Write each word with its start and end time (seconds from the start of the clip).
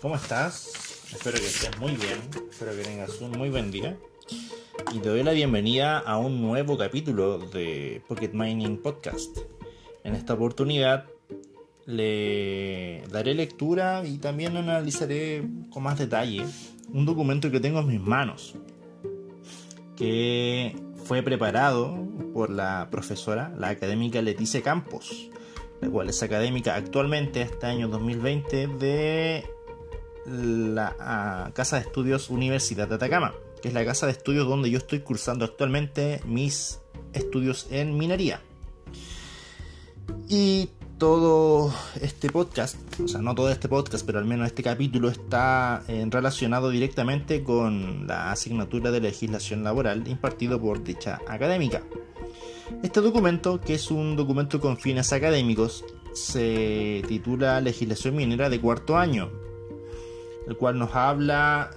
¿cómo 0.00 0.14
estás? 0.14 0.72
Espero 1.12 1.38
que 1.38 1.46
estés 1.46 1.76
muy 1.78 1.92
bien, 1.92 2.18
espero 2.50 2.72
que 2.72 2.82
tengas 2.82 3.20
un 3.20 3.32
muy 3.32 3.50
buen 3.50 3.70
día. 3.70 3.96
Y 4.92 4.98
te 5.00 5.08
doy 5.08 5.22
la 5.22 5.32
bienvenida 5.32 5.98
a 5.98 6.18
un 6.18 6.40
nuevo 6.40 6.78
capítulo 6.78 7.38
de 7.38 8.02
Pocket 8.06 8.30
Mining 8.32 8.78
Podcast. 8.78 9.38
En 10.04 10.14
esta 10.14 10.34
oportunidad 10.34 11.06
le 11.86 13.02
daré 13.10 13.34
lectura 13.34 14.04
y 14.06 14.18
también 14.18 14.56
analizaré 14.56 15.44
con 15.70 15.82
más 15.82 15.98
detalle 15.98 16.44
un 16.92 17.04
documento 17.04 17.50
que 17.50 17.60
tengo 17.60 17.80
en 17.80 17.88
mis 17.88 18.00
manos, 18.00 18.54
que 19.96 20.76
fue 21.04 21.22
preparado 21.22 22.06
por 22.32 22.50
la 22.50 22.88
profesora, 22.90 23.52
la 23.58 23.70
académica 23.70 24.22
Leticia 24.22 24.62
Campos, 24.62 25.30
la 25.80 25.88
cual 25.90 26.08
es 26.08 26.22
académica 26.22 26.76
actualmente 26.76 27.42
este 27.42 27.66
año 27.66 27.88
2020 27.88 28.68
de 28.78 29.57
la 30.30 31.50
Casa 31.54 31.76
de 31.76 31.82
Estudios 31.82 32.30
Universidad 32.30 32.88
de 32.88 32.96
Atacama, 32.96 33.34
que 33.62 33.68
es 33.68 33.74
la 33.74 33.84
casa 33.84 34.06
de 34.06 34.12
estudios 34.12 34.46
donde 34.48 34.70
yo 34.70 34.78
estoy 34.78 35.00
cursando 35.00 35.44
actualmente 35.44 36.20
mis 36.24 36.80
estudios 37.12 37.66
en 37.70 37.96
minería. 37.96 38.40
Y 40.28 40.70
todo 40.98 41.72
este 42.00 42.28
podcast, 42.28 42.76
o 43.00 43.06
sea, 43.06 43.20
no 43.20 43.34
todo 43.34 43.50
este 43.50 43.68
podcast, 43.68 44.04
pero 44.04 44.18
al 44.18 44.24
menos 44.24 44.48
este 44.48 44.62
capítulo 44.62 45.08
está 45.08 45.84
eh, 45.86 46.04
relacionado 46.10 46.70
directamente 46.70 47.44
con 47.44 48.06
la 48.06 48.32
asignatura 48.32 48.90
de 48.90 49.00
legislación 49.00 49.62
laboral 49.62 50.06
impartido 50.08 50.60
por 50.60 50.82
dicha 50.82 51.20
académica. 51.28 51.82
Este 52.82 53.00
documento, 53.00 53.60
que 53.60 53.74
es 53.74 53.90
un 53.90 54.16
documento 54.16 54.60
con 54.60 54.76
fines 54.76 55.12
académicos, 55.12 55.84
se 56.12 57.02
titula 57.06 57.60
Legislación 57.60 58.16
Minera 58.16 58.50
de 58.50 58.60
cuarto 58.60 58.98
año, 58.98 59.30
el 60.48 60.56
cual 60.56 60.78
nos 60.78 60.94
habla 60.94 61.70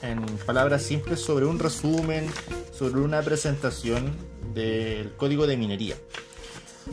en 0.00 0.24
palabras 0.46 0.82
simples 0.82 1.20
sobre 1.20 1.44
un 1.44 1.58
resumen, 1.58 2.26
sobre 2.72 3.00
una 3.00 3.20
presentación 3.22 4.12
del 4.54 5.12
código 5.16 5.46
de 5.46 5.56
minería. 5.56 5.96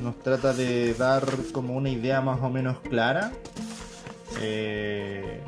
Nos 0.01 0.19
trata 0.19 0.53
de 0.53 0.93
dar 0.93 1.25
como 1.51 1.75
una 1.75 1.89
idea 1.89 2.21
más 2.21 2.41
o 2.41 2.49
menos 2.49 2.79
clara, 2.81 3.31
eh, 4.41 5.41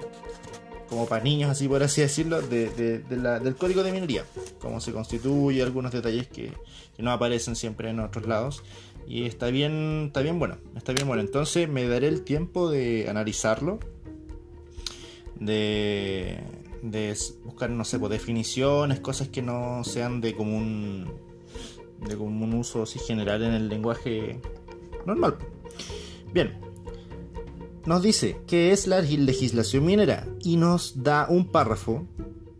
como 0.90 1.08
para 1.08 1.24
niños, 1.24 1.50
así 1.50 1.68
por 1.68 1.82
así 1.84 2.02
decirlo, 2.02 2.42
del 2.42 3.56
código 3.58 3.84
de 3.84 3.92
minería, 3.92 4.26
cómo 4.60 4.82
se 4.82 4.92
constituye, 4.92 5.62
algunos 5.62 5.92
detalles 5.92 6.28
que, 6.28 6.52
que 6.96 7.04
no 7.04 7.12
aparecen 7.12 7.56
siempre 7.56 7.90
en 7.90 8.00
otros 8.00 8.28
lados. 8.28 8.64
Y 9.08 9.26
está 9.26 9.48
bien, 9.48 10.06
está 10.08 10.22
bien 10.22 10.38
bueno, 10.38 10.58
está 10.76 10.94
bien 10.94 11.08
bueno. 11.08 11.22
Entonces 11.22 11.68
me 11.68 11.88
daré 11.88 12.08
el 12.08 12.24
tiempo 12.24 12.70
de 12.70 13.08
analizarlo, 13.10 13.80
de, 15.42 16.40
de 16.84 17.18
buscar, 17.44 17.70
no 17.70 17.84
sé, 17.84 18.00
pues, 18.00 18.12
definiciones, 18.12 19.00
cosas 19.00 19.28
que 19.28 19.42
no 19.42 19.84
sean 19.84 20.22
de 20.22 20.36
común, 20.36 21.12
de 22.08 22.16
común 22.16 22.54
uso 22.54 22.84
así 22.84 23.00
general 23.00 23.44
en 23.44 23.54
el 23.54 23.68
lenguaje 23.68 24.40
normal. 25.06 25.38
Bien, 26.32 26.60
nos 27.86 28.04
dice 28.04 28.38
qué 28.48 28.72
es 28.72 28.86
la 28.88 29.02
legislación 29.02 29.84
minera 29.84 30.28
y 30.42 30.58
nos 30.58 31.04
da 31.04 31.26
un 31.28 31.48
párrafo 31.48 32.06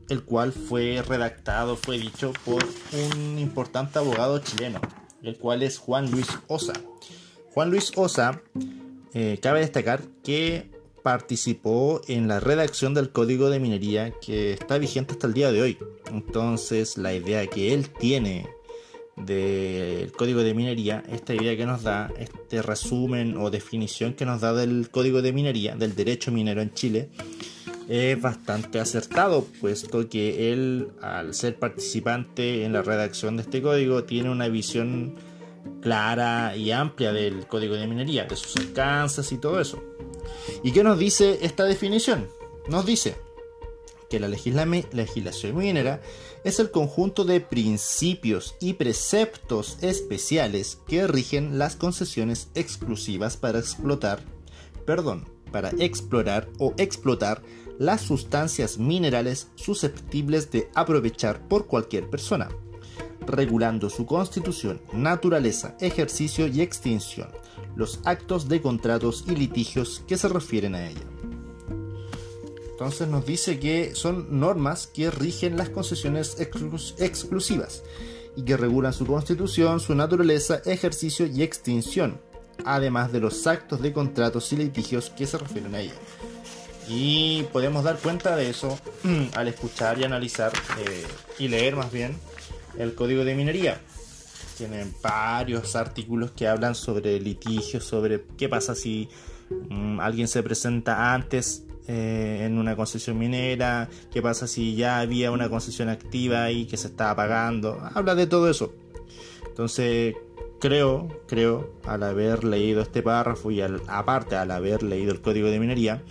el 0.10 0.24
cual 0.24 0.52
fue 0.52 1.02
redactado, 1.08 1.78
fue 1.78 1.98
dicho 1.98 2.34
por 2.44 2.66
un 2.92 3.40
importante 3.40 3.98
abogado 4.00 4.40
chileno, 4.40 4.82
el 5.24 5.38
cual 5.38 5.64
es 5.64 5.78
Juan 5.78 6.12
Luis 6.12 6.28
Osa. 6.48 6.74
Juan 7.54 7.70
Luis 7.70 7.94
Osa, 7.96 8.42
eh, 9.14 9.40
cabe 9.42 9.62
destacar 9.62 10.02
que 10.24 10.70
participó 11.04 12.02
en 12.08 12.28
la 12.28 12.40
redacción 12.40 12.94
del 12.94 13.12
código 13.12 13.50
de 13.50 13.60
minería 13.60 14.12
que 14.20 14.54
está 14.54 14.78
vigente 14.78 15.14
hasta 15.14 15.28
el 15.28 15.34
día 15.34 15.52
de 15.52 15.62
hoy. 15.62 15.78
Entonces 16.12 16.98
la 16.98 17.14
idea 17.14 17.46
que 17.48 17.74
él 17.74 17.90
tiene 17.90 18.48
del 19.16 20.12
código 20.14 20.42
de 20.42 20.54
minería, 20.54 21.04
esta 21.10 21.34
idea 21.34 21.56
que 21.56 21.66
nos 21.66 21.84
da, 21.84 22.12
este 22.18 22.62
resumen 22.62 23.38
o 23.38 23.50
definición 23.50 24.14
que 24.14 24.26
nos 24.26 24.42
da 24.42 24.54
del 24.54 24.90
código 24.90 25.22
de 25.22 25.34
minería, 25.34 25.76
del 25.76 25.96
derecho 25.96 26.32
minero 26.32 26.62
en 26.62 26.74
Chile, 26.74 27.10
es 27.88 28.22
bastante 28.22 28.80
acertado, 28.80 29.46
puesto 29.60 30.08
que 30.08 30.54
él, 30.54 30.90
al 31.02 31.34
ser 31.34 31.58
participante 31.58 32.64
en 32.64 32.74
la 32.74 32.82
redacción 32.82 33.36
de 33.36 33.44
este 33.44 33.62
código, 33.62 34.06
tiene 34.06 34.30
una 34.30 34.48
visión 34.48 35.16
clara 35.82 36.56
y 36.56 36.72
amplia 36.72 37.12
del 37.12 37.48
código 37.48 37.76
de 37.76 37.88
minería, 37.88 38.26
de 38.26 38.36
sus 38.36 38.56
alcances 38.58 39.32
y 39.32 39.38
todo 39.38 39.60
eso. 39.60 39.84
¿Y 40.64 40.72
qué 40.72 40.84
nos 40.84 41.00
dice 41.00 41.40
esta 41.42 41.64
definición? 41.66 42.28
Nos 42.68 42.86
dice 42.86 43.16
que 44.10 44.20
la 44.20 44.28
legislación 44.28 45.56
minera 45.56 46.02
es 46.44 46.60
el 46.60 46.70
conjunto 46.70 47.24
de 47.24 47.40
principios 47.40 48.56
y 48.60 48.74
preceptos 48.74 49.78
especiales 49.82 50.80
que 50.88 51.08
rigen 51.08 51.58
las 51.58 51.76
concesiones 51.76 52.50
exclusivas 52.54 53.38
para 53.38 53.60
explotar, 53.60 54.22
perdón, 54.86 55.30
para 55.52 55.70
explorar 55.80 56.50
o 56.60 56.74
explotar 56.78 57.42
las 57.78 58.02
sustancias 58.02 58.78
minerales 58.78 59.48
susceptibles 59.56 60.52
de 60.52 60.70
aprovechar 60.76 61.48
por 61.48 61.68
cualquier 61.68 62.10
persona, 62.10 62.50
regulando 63.26 63.90
su 63.90 64.06
constitución, 64.06 64.82
naturaleza, 64.94 65.76
ejercicio 65.80 66.48
y 66.48 66.62
extinción, 66.62 67.30
los 67.76 68.00
actos 68.06 68.48
de 68.48 68.62
contratos 68.62 69.26
y 69.28 69.36
litigios 69.36 70.04
que 70.08 70.18
se 70.18 70.28
refieren 70.28 70.76
a 70.76 70.90
ella. 70.90 71.06
Entonces 72.72 73.08
nos 73.08 73.26
dice 73.26 73.60
que 73.60 73.94
son 73.94 74.40
normas 74.40 74.88
que 74.88 75.12
rigen 75.12 75.56
las 75.56 75.70
concesiones 75.70 76.38
exclusivas 76.40 77.84
y 78.36 78.44
que 78.44 78.58
regulan 78.58 78.94
su 78.94 79.06
constitución, 79.06 79.80
su 79.80 79.94
naturaleza, 79.94 80.62
ejercicio 80.66 81.28
y 81.28 81.44
extinción, 81.44 82.20
además 82.66 83.12
de 83.12 83.20
los 83.20 83.46
actos 83.46 83.82
de 83.82 83.94
contratos 83.94 84.52
y 84.52 84.58
litigios 84.58 85.12
que 85.12 85.28
se 85.28 85.38
refieren 85.38 85.76
a 85.76 85.82
ella. 85.82 85.94
Y 86.88 87.44
podemos 87.54 87.84
dar 87.84 88.00
cuenta 88.00 88.36
de 88.36 88.50
eso 88.50 88.80
al 89.36 89.48
escuchar 89.48 90.00
y 90.00 90.04
analizar 90.04 90.52
eh, 90.80 91.06
y 91.38 91.48
leer 91.50 91.76
más 91.76 91.92
bien 91.92 92.18
el 92.78 92.94
código 92.96 93.24
de 93.26 93.36
minería. 93.36 93.80
Tienen 94.58 94.94
varios 95.02 95.76
artículos 95.76 96.32
que 96.32 96.48
hablan 96.48 96.76
sobre 96.76 97.20
litigios, 97.20 97.84
sobre 97.84 98.24
qué 98.38 98.48
pasa 98.50 98.76
si 98.76 99.10
mm, 99.70 100.00
alguien 100.00 100.28
se 100.28 100.44
presenta 100.44 101.14
antes 101.14 101.64
eh, 101.88 102.44
en 102.46 102.58
una 102.58 102.76
concesión 102.76 103.18
minera, 103.18 103.90
qué 104.12 104.22
pasa 104.22 104.48
si 104.48 104.76
ya 104.76 105.00
había 105.00 105.32
una 105.32 105.50
concesión 105.50 105.90
activa 105.90 106.52
y 106.52 106.66
que 106.66 106.78
se 106.78 106.88
estaba 106.88 107.16
pagando, 107.16 107.82
habla 107.94 108.14
de 108.16 108.28
todo 108.28 108.50
eso. 108.50 108.74
Entonces, 109.48 110.16
creo, 110.60 111.08
creo, 111.28 111.74
al 111.86 112.04
haber 112.04 112.44
leído 112.44 112.82
este 112.82 113.02
párrafo 113.02 113.52
y 113.52 113.62
aparte 113.62 114.36
al 114.36 114.52
haber 114.52 114.84
leído 114.84 115.12
el 115.12 115.22
código 115.22 115.50
de 115.50 115.60
minería, 115.60 116.04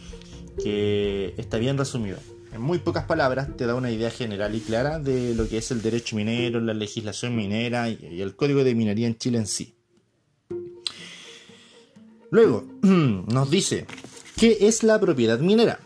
que 0.62 1.34
está 1.38 1.56
bien 1.58 1.78
resumido 1.78 2.18
en 2.52 2.60
muy 2.60 2.78
pocas 2.78 3.04
palabras, 3.04 3.56
te 3.56 3.66
da 3.66 3.74
una 3.74 3.90
idea 3.90 4.10
general 4.10 4.54
y 4.54 4.60
clara 4.60 4.98
de 4.98 5.34
lo 5.34 5.48
que 5.48 5.58
es 5.58 5.70
el 5.70 5.82
derecho 5.82 6.16
minero, 6.16 6.60
la 6.60 6.74
legislación 6.74 7.36
minera 7.36 7.88
y 7.88 8.20
el 8.20 8.34
código 8.36 8.64
de 8.64 8.74
minería 8.74 9.06
en 9.06 9.16
Chile 9.16 9.38
en 9.38 9.46
sí. 9.46 9.74
Luego, 12.30 12.64
nos 12.82 13.50
dice, 13.50 13.86
¿qué 14.36 14.58
es 14.60 14.82
la 14.82 14.98
propiedad 15.00 15.40
minera? 15.40 15.80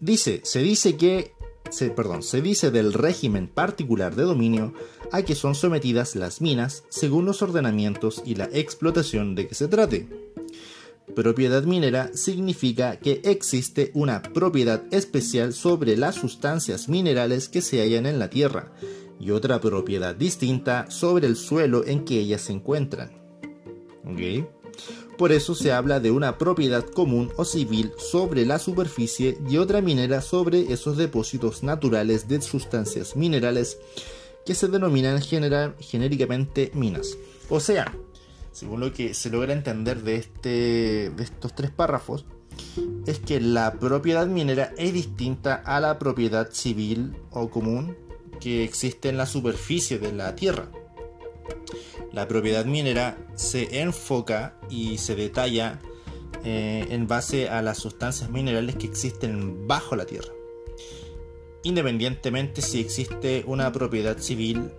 Dice, 0.00 0.40
se 0.44 0.60
dice 0.60 0.96
que, 0.96 1.32
se, 1.70 1.90
perdón, 1.90 2.22
se 2.22 2.42
dice 2.42 2.70
del 2.70 2.92
régimen 2.92 3.48
particular 3.48 4.14
de 4.14 4.24
dominio 4.24 4.74
a 5.12 5.22
que 5.22 5.34
son 5.34 5.54
sometidas 5.54 6.16
las 6.16 6.40
minas 6.40 6.84
según 6.88 7.24
los 7.24 7.42
ordenamientos 7.42 8.22
y 8.24 8.34
la 8.34 8.48
explotación 8.52 9.34
de 9.34 9.48
que 9.48 9.54
se 9.54 9.68
trate. 9.68 10.08
Propiedad 11.14 11.62
minera 11.62 12.10
significa 12.14 12.98
que 12.98 13.20
existe 13.24 13.90
una 13.94 14.22
propiedad 14.22 14.82
especial 14.90 15.54
sobre 15.54 15.96
las 15.96 16.16
sustancias 16.16 16.88
minerales 16.88 17.48
que 17.48 17.62
se 17.62 17.80
hallan 17.80 18.06
en 18.06 18.18
la 18.18 18.28
tierra 18.28 18.72
y 19.18 19.30
otra 19.30 19.60
propiedad 19.60 20.14
distinta 20.14 20.90
sobre 20.90 21.26
el 21.26 21.36
suelo 21.36 21.86
en 21.86 22.04
que 22.04 22.18
ellas 22.18 22.42
se 22.42 22.52
encuentran. 22.52 23.12
Por 25.16 25.32
eso 25.32 25.54
se 25.54 25.72
habla 25.72 26.00
de 26.00 26.10
una 26.10 26.36
propiedad 26.36 26.84
común 26.84 27.32
o 27.36 27.44
civil 27.44 27.92
sobre 27.96 28.44
la 28.44 28.58
superficie 28.58 29.38
y 29.48 29.56
otra 29.56 29.80
minera 29.80 30.20
sobre 30.20 30.72
esos 30.72 30.98
depósitos 30.98 31.62
naturales 31.62 32.28
de 32.28 32.42
sustancias 32.42 33.16
minerales 33.16 33.78
que 34.44 34.54
se 34.54 34.68
denominan 34.68 35.22
genéricamente 35.22 36.70
minas. 36.74 37.16
O 37.48 37.60
sea, 37.60 37.96
según 38.56 38.80
lo 38.80 38.90
que 38.90 39.12
se 39.12 39.28
logra 39.28 39.52
entender 39.52 40.02
de, 40.02 40.16
este, 40.16 41.10
de 41.10 41.22
estos 41.22 41.54
tres 41.54 41.70
párrafos, 41.70 42.24
es 43.06 43.18
que 43.18 43.38
la 43.38 43.74
propiedad 43.74 44.26
minera 44.26 44.72
es 44.78 44.94
distinta 44.94 45.56
a 45.56 45.78
la 45.78 45.98
propiedad 45.98 46.50
civil 46.50 47.14
o 47.32 47.50
común 47.50 47.98
que 48.40 48.64
existe 48.64 49.10
en 49.10 49.18
la 49.18 49.26
superficie 49.26 49.98
de 49.98 50.10
la 50.14 50.34
tierra. 50.36 50.70
La 52.14 52.26
propiedad 52.28 52.64
minera 52.64 53.18
se 53.34 53.82
enfoca 53.82 54.56
y 54.70 54.96
se 54.96 55.16
detalla 55.16 55.78
eh, 56.42 56.86
en 56.88 57.06
base 57.06 57.50
a 57.50 57.60
las 57.60 57.76
sustancias 57.76 58.30
minerales 58.30 58.76
que 58.76 58.86
existen 58.86 59.66
bajo 59.68 59.96
la 59.96 60.06
tierra, 60.06 60.32
independientemente 61.62 62.62
si 62.62 62.80
existe 62.80 63.44
una 63.46 63.70
propiedad 63.70 64.16
civil 64.16 64.70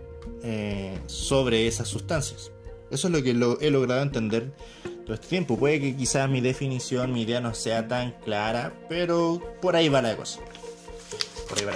eh, 0.42 0.98
sobre 1.06 1.68
esas 1.68 1.88
sustancias. 1.88 2.52
Eso 2.92 3.08
es 3.08 3.14
lo 3.14 3.22
que 3.22 3.32
he 3.32 3.72
logrado 3.72 4.02
entender 4.02 4.54
todo 5.06 5.14
este 5.14 5.28
tiempo. 5.28 5.58
Puede 5.58 5.80
que 5.80 5.96
quizás 5.96 6.30
mi 6.30 6.42
definición, 6.42 7.14
mi 7.14 7.24
idea 7.24 7.42
no 7.42 7.54
sea 7.54 7.88
tan 7.88 8.14
clara, 8.24 8.74
pero 8.90 9.42
por 9.62 9.76
ahí 9.76 9.90
va 9.90 10.02
la 10.02 10.16
cosa. 10.16 10.40
Por 11.50 11.60
ahí 11.60 11.66
va. 11.66 11.74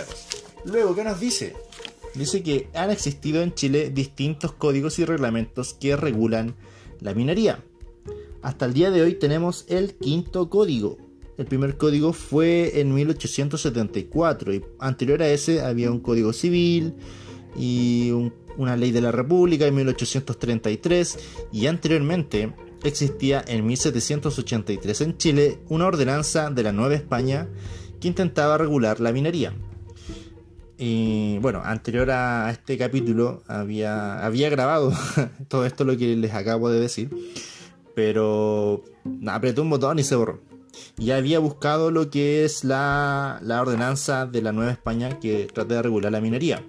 Luego, 0.66 0.96
¿qué 0.96 1.04
nos 1.04 1.20
dice? 1.20 1.54
Dice 2.14 2.44
que 2.44 2.68
han 2.74 2.92
existido 2.92 3.42
en 3.42 3.54
Chile 3.54 3.90
distintos 3.90 4.52
códigos 4.54 5.00
y 5.00 5.06
reglamentos 5.06 5.74
que 5.74 5.96
regulan 5.96 6.56
la 7.00 7.14
minería. 7.14 7.64
Hasta 8.42 8.66
el 8.66 8.74
día 8.74 8.92
de 8.92 9.02
hoy 9.02 9.16
tenemos 9.16 9.66
el 9.70 9.96
quinto 9.96 10.50
código. 10.50 10.98
El 11.38 11.46
primer 11.46 11.78
código 11.78 12.14
fue 12.14 12.80
en 12.82 12.94
1874 12.94 14.54
y 14.54 14.66
anterior 14.80 15.22
a 15.22 15.30
ese 15.30 15.62
había 15.62 15.90
un 15.90 16.00
código 16.00 16.34
civil 16.34 16.94
y 17.56 18.12
una 18.58 18.76
ley 18.76 18.92
de 18.92 19.02
la 19.02 19.12
República 19.12 19.66
en 19.66 19.76
1833 19.76 21.20
y 21.52 21.68
anteriormente 21.68 22.54
existía 22.84 23.44
en 23.48 23.66
1783 23.66 25.02
en 25.02 25.18
Chile 25.18 25.60
una 25.70 25.88
ordenanza 25.88 26.50
de 26.50 26.64
la 26.64 26.72
Nueva 26.72 26.96
España 26.96 27.48
que 28.00 28.08
intentaba 28.08 28.58
regular 28.58 29.00
la 29.00 29.12
minería. 29.12 29.54
Y 30.78 31.38
bueno, 31.40 31.62
anterior 31.64 32.10
a 32.10 32.50
este 32.50 32.76
capítulo 32.76 33.44
había, 33.48 34.26
había 34.26 34.50
grabado 34.50 34.92
todo 35.48 35.66
esto 35.66 35.84
lo 35.84 35.96
que 35.96 36.16
les 36.16 36.34
acabo 36.34 36.72
de 36.72 36.80
decir, 36.80 37.12
pero 37.94 38.84
apreté 39.28 39.62
un 39.62 39.70
botón 39.70 40.00
y 40.00 40.04
se 40.04 40.16
borró. 40.16 40.42
Y 40.98 41.12
había 41.12 41.38
buscado 41.38 41.92
lo 41.92 42.10
que 42.10 42.46
es 42.46 42.64
la, 42.64 43.40
la 43.44 43.62
ordenanza 43.62 44.26
de 44.26 44.42
la 44.42 44.54
Nueva 44.54 44.72
España 44.72 45.20
que 45.20 45.48
trata 45.54 45.76
de 45.76 45.82
regular 45.84 46.12
la 46.12 46.22
minería. 46.22 46.64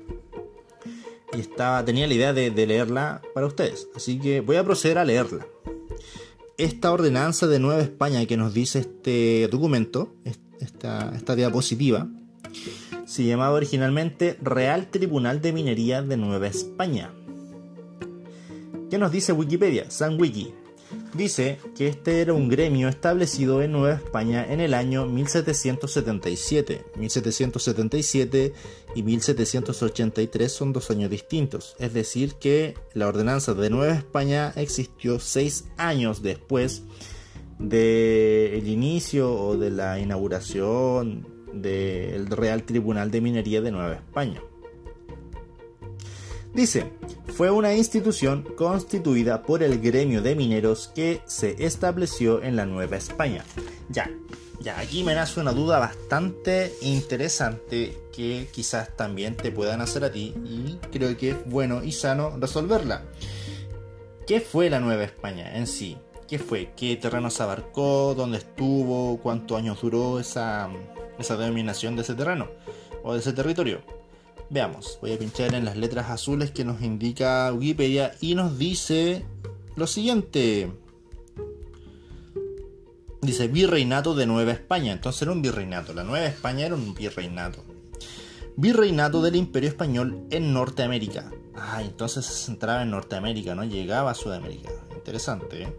Y 1.35 1.43
tenía 1.85 2.07
la 2.07 2.15
idea 2.15 2.33
de, 2.33 2.51
leerla 2.51 3.23
para 3.35 3.47
ustedes, 3.47 3.89
así 3.95 4.19
que 4.19 4.41
voy 4.41 4.57
a 4.57 4.65
proceder 4.65 4.99
a 4.99 5.05
leerla. 5.05 5.47
Esta 6.59 6.93
ordenanza 6.93 7.47
de 7.47 7.59
Nueva 7.59 7.81
España 7.81 8.25
que 8.27 8.37
nos 8.37 8.53
dice 8.53 8.81
este 8.81 9.49
documento, 9.51 10.15
esta, 10.61 11.13
esta 11.17 11.35
diapositiva, 11.35 12.07
se 13.07 13.25
llamaba 13.25 13.55
originalmente 13.55 14.37
Real 14.43 14.91
Tribunal 14.91 15.41
de 15.41 15.53
Minería 15.53 16.03
de 16.03 16.17
Nueva 16.17 16.47
España. 16.47 17.13
¿Qué 18.91 18.99
nos 18.99 19.11
dice 19.11 19.33
Wikipedia? 19.33 19.91
San 19.91 20.21
Wiki. 20.21 20.53
Dice 21.15 21.59
que 21.77 21.89
este 21.89 22.23
era 22.23 22.33
un 22.33 22.49
gremio 22.49 22.89
establecido 22.89 23.61
en 23.61 23.73
Nueva 23.73 23.97
España 23.97 24.47
en 24.49 24.61
el 24.61 24.73
año 24.73 25.05
1777. 25.05 26.87
1777 26.97 28.55
y 28.95 29.03
1783 29.03 30.53
son 30.53 30.73
dos 30.73 30.91
años 30.91 31.11
distintos. 31.11 31.77
Es 31.79 31.93
decir, 31.93 32.37
que 32.41 32.75
la 32.95 33.09
ordenanza 33.09 33.53
de 33.53 33.69
Nueva 33.69 33.93
España 33.93 34.55
existió 34.57 35.21
seis 35.21 35.67
años 35.77 36.23
después 36.23 36.85
del 37.59 38.67
inicio 38.67 39.35
o 39.35 39.59
de 39.59 39.71
la 39.71 39.99
inauguración 39.99 41.27
del 41.53 42.27
Real 42.29 42.63
Tribunal 42.63 43.11
de 43.11 43.21
Minería 43.21 43.61
de 43.61 43.71
Nueva 43.71 43.95
España. 43.97 44.41
Dice, 46.55 46.93
fue 47.35 47.51
una 47.51 47.75
institución 47.75 48.47
constituida 48.57 49.43
por 49.43 49.63
el 49.63 49.81
gremio 49.81 50.21
de 50.21 50.35
mineros 50.35 50.89
que 50.95 51.23
se 51.25 51.65
estableció 51.65 52.43
en 52.43 52.57
la 52.57 52.67
Nueva 52.67 52.97
España. 52.97 53.43
Ya, 53.89 54.11
ya, 54.61 54.79
aquí 54.79 55.03
me 55.03 55.15
nace 55.15 55.41
una 55.41 55.53
duda 55.53 55.79
bastante 55.79 56.75
interesante 56.83 57.99
que 58.13 58.49
quizás 58.53 58.95
también 58.97 59.37
te 59.37 59.51
puedan 59.51 59.81
hacer 59.81 60.05
a 60.05 60.13
ti 60.13 60.35
y 60.45 60.79
creo 60.93 61.17
que 61.17 61.31
es 61.31 61.45
bueno 61.47 61.83
y 61.83 61.93
sano 61.93 62.37
resolverla. 62.39 63.03
¿Qué 64.27 64.41
fue 64.41 64.69
la 64.69 64.79
Nueva 64.79 65.05
España 65.05 65.57
en 65.57 65.67
sí? 65.67 65.97
¿Qué 66.29 66.39
fue? 66.39 66.73
¿Qué 66.77 66.97
terrenos 66.97 67.41
abarcó? 67.41 68.15
¿Dónde 68.15 68.39
estuvo? 68.39 69.19
¿Cuántos 69.23 69.59
años 69.59 69.81
duró 69.81 70.21
esa, 70.21 70.71
esa 71.19 71.37
denominación 71.37 71.97
de 71.97 72.03
ese 72.03 72.15
terreno 72.15 72.49
o 73.03 73.15
de 73.15 73.21
ese 73.21 73.33
territorio. 73.33 73.81
Veamos, 74.53 74.99
voy 75.01 75.15
a 75.15 75.19
pinchar 75.19 75.55
en 75.55 75.65
las 75.65 75.79
letras 75.79 76.11
azules 76.11 76.51
que 76.51 76.63
nos 76.63 76.83
indica 76.83 77.51
Wikipedia 77.55 78.13
y 78.21 78.35
nos 78.35 78.59
dice 78.59 79.25
lo 79.77 79.87
siguiente. 79.87 80.71
Dice 83.23 83.49
Virreinato 83.49 84.15
de 84.15 84.27
Nueva 84.27 84.53
España. 84.53 84.93
Entonces 84.93 85.23
era 85.23 85.33
un 85.33 85.41
virreinato. 85.41 85.95
La 85.95 86.05
Nueva 86.05 86.27
España 86.27 86.67
era 86.67 86.75
un 86.75 86.93
virreinato. 86.93 87.65
Virreinato 88.57 89.23
del 89.23 89.37
Imperio 89.37 89.71
Español 89.71 90.27
en 90.29 90.53
Norteamérica. 90.53 91.31
Ah, 91.55 91.81
entonces 91.81 92.27
se 92.27 92.45
centraba 92.45 92.83
en 92.83 92.91
Norteamérica, 92.91 93.55
no 93.55 93.65
llegaba 93.65 94.11
a 94.11 94.15
Sudamérica. 94.15 94.69
Interesante, 94.95 95.63
¿eh? 95.63 95.77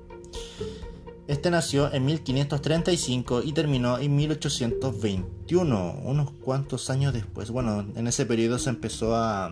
Este 1.28 1.50
nació 1.50 1.94
en 1.94 2.06
1535 2.06 3.44
y 3.44 3.54
terminó 3.54 3.98
en 3.98 4.14
1821, 4.14 6.02
unos 6.04 6.32
cuantos 6.32 6.90
años 6.90 7.14
después. 7.14 7.50
Bueno, 7.50 7.88
en 7.96 8.08
ese 8.08 8.26
periodo 8.26 8.60
se 8.60 8.70
empezó 8.70 9.16
a, 9.16 9.50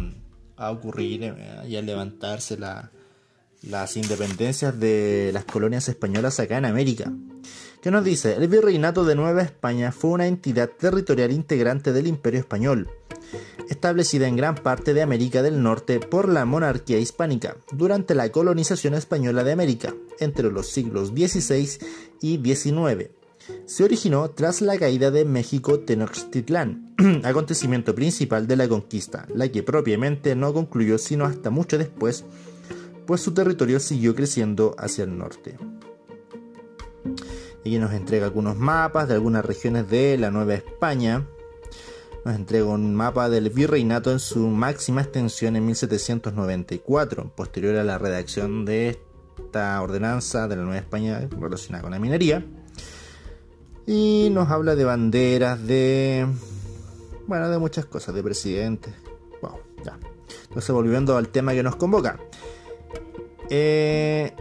ocurrir 0.57 1.23
eh, 1.23 1.67
y 1.67 1.77
a 1.77 1.81
levantarse 1.81 2.57
las 2.57 3.97
independencias 3.97 4.77
de 4.79 5.31
las 5.33 5.45
colonias 5.45 5.87
españolas 5.87 6.39
acá 6.41 6.57
en 6.57 6.65
América. 6.65 7.11
¿Qué 7.81 7.89
nos 7.89 8.03
dice? 8.03 8.35
El 8.35 8.47
Virreinato 8.47 9.05
de 9.05 9.15
Nueva 9.15 9.41
España 9.41 9.91
fue 9.91 10.11
una 10.11 10.27
entidad 10.27 10.69
territorial 10.69 11.31
integrante 11.31 11.91
del 11.91 12.05
Imperio 12.07 12.39
Español 12.39 12.89
establecida 13.69 14.27
en 14.27 14.35
gran 14.35 14.55
parte 14.55 14.93
de 14.93 15.01
América 15.01 15.41
del 15.41 15.63
Norte 15.63 15.99
por 15.99 16.27
la 16.27 16.45
monarquía 16.45 16.99
hispánica 16.99 17.55
durante 17.71 18.13
la 18.13 18.29
colonización 18.31 18.93
española 18.93 19.43
de 19.43 19.53
América 19.53 19.95
entre 20.19 20.51
los 20.51 20.67
siglos 20.67 21.09
XVI 21.09 21.79
y 22.21 22.37
XIX. 22.37 23.09
Se 23.65 23.83
originó 23.83 24.29
tras 24.29 24.61
la 24.61 24.77
caída 24.77 25.09
de 25.09 25.25
México 25.25 25.79
Tenochtitlán, 25.79 26.95
acontecimiento 27.23 27.95
principal 27.95 28.45
de 28.45 28.57
la 28.57 28.67
conquista, 28.67 29.25
la 29.33 29.47
que 29.47 29.63
propiamente 29.63 30.35
no 30.35 30.53
concluyó 30.53 30.97
sino 30.97 31.25
hasta 31.25 31.49
mucho 31.49 31.77
después, 31.77 32.25
pues 33.07 33.21
su 33.21 33.33
territorio 33.33 33.79
siguió 33.79 34.13
creciendo 34.13 34.75
hacia 34.77 35.05
el 35.05 35.17
norte. 35.17 35.57
Y 37.63 37.77
nos 37.77 37.93
entrega 37.93 38.25
algunos 38.25 38.57
mapas 38.57 39.07
de 39.07 39.13
algunas 39.13 39.45
regiones 39.45 39.89
de 39.89 40.17
la 40.17 40.31
Nueva 40.31 40.55
España, 40.55 41.27
nos 42.23 42.35
entrega 42.35 42.65
un 42.65 42.93
mapa 42.93 43.29
del 43.29 43.49
virreinato 43.49 44.11
en 44.11 44.19
su 44.19 44.47
máxima 44.47 45.01
extensión 45.01 45.55
en 45.55 45.65
1794, 45.65 47.31
posterior 47.35 47.75
a 47.77 47.83
la 47.83 47.97
redacción 47.97 48.63
de 48.63 48.99
esta 49.37 49.81
ordenanza 49.81 50.47
de 50.47 50.55
la 50.55 50.63
Nueva 50.63 50.79
España 50.79 51.27
relacionada 51.39 51.81
con 51.81 51.91
la 51.91 51.99
minería. 51.99 52.45
Y 53.87 54.29
nos 54.31 54.49
habla 54.49 54.75
de 54.75 54.83
banderas, 54.83 55.65
de. 55.65 56.27
Bueno, 57.25 57.49
de 57.49 57.57
muchas 57.57 57.85
cosas, 57.85 58.13
de 58.13 58.21
presidentes. 58.21 58.93
Wow, 59.41 59.59
ya. 59.83 59.97
Entonces, 60.43 60.71
volviendo 60.71 61.17
al 61.17 61.29
tema 61.29 61.53
que 61.53 61.63
nos 61.63 61.75
convoca. 61.75 62.19
Eh, 63.49 64.33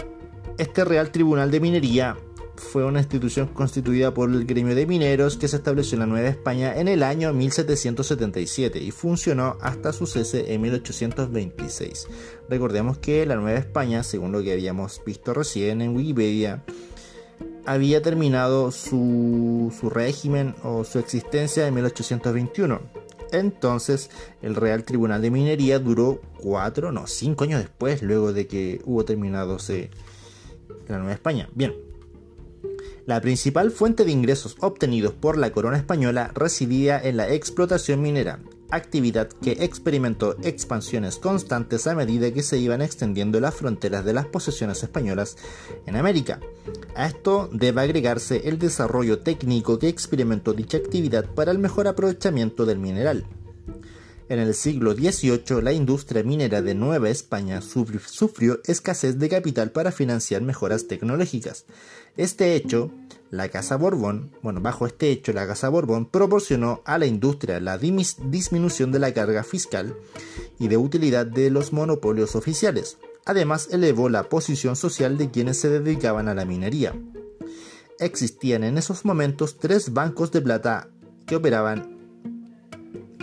este 0.58 0.84
Real 0.84 1.10
Tribunal 1.10 1.50
de 1.50 1.60
Minería 1.60 2.16
fue 2.60 2.84
una 2.84 3.00
institución 3.00 3.48
constituida 3.48 4.14
por 4.14 4.30
el 4.30 4.44
gremio 4.44 4.74
de 4.74 4.86
mineros 4.86 5.36
que 5.36 5.48
se 5.48 5.56
estableció 5.56 5.96
en 5.96 6.00
la 6.00 6.06
Nueva 6.06 6.28
España 6.28 6.74
en 6.76 6.86
el 6.86 7.02
año 7.02 7.32
1777 7.32 8.78
y 8.78 8.90
funcionó 8.90 9.56
hasta 9.60 9.92
su 9.92 10.06
cese 10.06 10.52
en 10.52 10.60
1826. 10.60 12.06
Recordemos 12.48 12.98
que 12.98 13.26
la 13.26 13.36
Nueva 13.36 13.58
España, 13.58 14.02
según 14.02 14.30
lo 14.32 14.42
que 14.42 14.52
habíamos 14.52 15.02
visto 15.04 15.34
recién 15.34 15.80
en 15.80 15.96
Wikipedia, 15.96 16.62
había 17.66 18.02
terminado 18.02 18.70
su, 18.70 19.72
su 19.78 19.90
régimen 19.90 20.54
o 20.62 20.84
su 20.84 20.98
existencia 20.98 21.66
en 21.66 21.74
1821. 21.74 22.80
Entonces, 23.32 24.10
el 24.42 24.54
Real 24.54 24.84
Tribunal 24.84 25.22
de 25.22 25.30
Minería 25.30 25.78
duró 25.78 26.20
cuatro, 26.38 26.92
no, 26.92 27.06
cinco 27.06 27.44
años 27.44 27.60
después, 27.60 28.02
luego 28.02 28.32
de 28.32 28.46
que 28.46 28.80
hubo 28.84 29.04
terminado 29.04 29.56
la 30.88 30.98
Nueva 30.98 31.12
España. 31.12 31.48
Bien, 31.54 31.72
la 33.10 33.20
principal 33.20 33.72
fuente 33.72 34.04
de 34.04 34.12
ingresos 34.12 34.56
obtenidos 34.60 35.12
por 35.14 35.36
la 35.36 35.50
corona 35.50 35.76
española 35.76 36.30
residía 36.32 36.96
en 37.02 37.16
la 37.16 37.28
explotación 37.28 38.00
minera, 38.00 38.38
actividad 38.70 39.26
que 39.26 39.64
experimentó 39.64 40.36
expansiones 40.44 41.16
constantes 41.16 41.88
a 41.88 41.96
medida 41.96 42.32
que 42.32 42.44
se 42.44 42.58
iban 42.58 42.82
extendiendo 42.82 43.40
las 43.40 43.56
fronteras 43.56 44.04
de 44.04 44.12
las 44.12 44.26
posesiones 44.26 44.84
españolas 44.84 45.38
en 45.86 45.96
América. 45.96 46.38
A 46.94 47.06
esto 47.08 47.50
debe 47.52 47.80
agregarse 47.80 48.48
el 48.48 48.60
desarrollo 48.60 49.18
técnico 49.18 49.80
que 49.80 49.88
experimentó 49.88 50.52
dicha 50.52 50.78
actividad 50.78 51.24
para 51.24 51.50
el 51.50 51.58
mejor 51.58 51.88
aprovechamiento 51.88 52.64
del 52.64 52.78
mineral. 52.78 53.26
En 54.28 54.38
el 54.38 54.54
siglo 54.54 54.94
XVIII, 54.94 55.60
la 55.60 55.72
industria 55.72 56.22
minera 56.22 56.62
de 56.62 56.76
Nueva 56.76 57.10
España 57.10 57.60
sufrió 57.60 58.60
escasez 58.64 59.18
de 59.18 59.28
capital 59.28 59.72
para 59.72 59.90
financiar 59.90 60.42
mejoras 60.42 60.86
tecnológicas. 60.86 61.64
Este 62.16 62.54
hecho, 62.54 62.92
la 63.30 63.48
Casa 63.48 63.76
Borbón, 63.76 64.32
bueno, 64.42 64.60
bajo 64.60 64.86
este 64.86 65.10
hecho, 65.10 65.32
la 65.32 65.46
Casa 65.46 65.68
Borbón 65.68 66.06
proporcionó 66.06 66.82
a 66.84 66.98
la 66.98 67.06
industria 67.06 67.60
la 67.60 67.78
disminución 67.78 68.90
de 68.90 68.98
la 68.98 69.14
carga 69.14 69.44
fiscal 69.44 69.94
y 70.58 70.66
de 70.66 70.76
utilidad 70.76 71.26
de 71.26 71.50
los 71.50 71.72
monopolios 71.72 72.34
oficiales. 72.34 72.98
Además, 73.24 73.68
elevó 73.70 74.08
la 74.08 74.24
posición 74.24 74.74
social 74.74 75.16
de 75.16 75.30
quienes 75.30 75.60
se 75.60 75.68
dedicaban 75.68 76.26
a 76.28 76.34
la 76.34 76.44
minería. 76.44 76.94
Existían 78.00 78.64
en 78.64 78.78
esos 78.78 79.04
momentos 79.04 79.58
tres 79.58 79.92
bancos 79.92 80.32
de 80.32 80.40
plata 80.40 80.88
que 81.26 81.36
operaban 81.36 81.98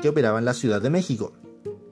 que 0.02 0.10
operaba 0.10 0.40
en 0.40 0.46
la 0.46 0.54
Ciudad 0.54 0.82
de 0.82 0.90
México. 0.90 1.34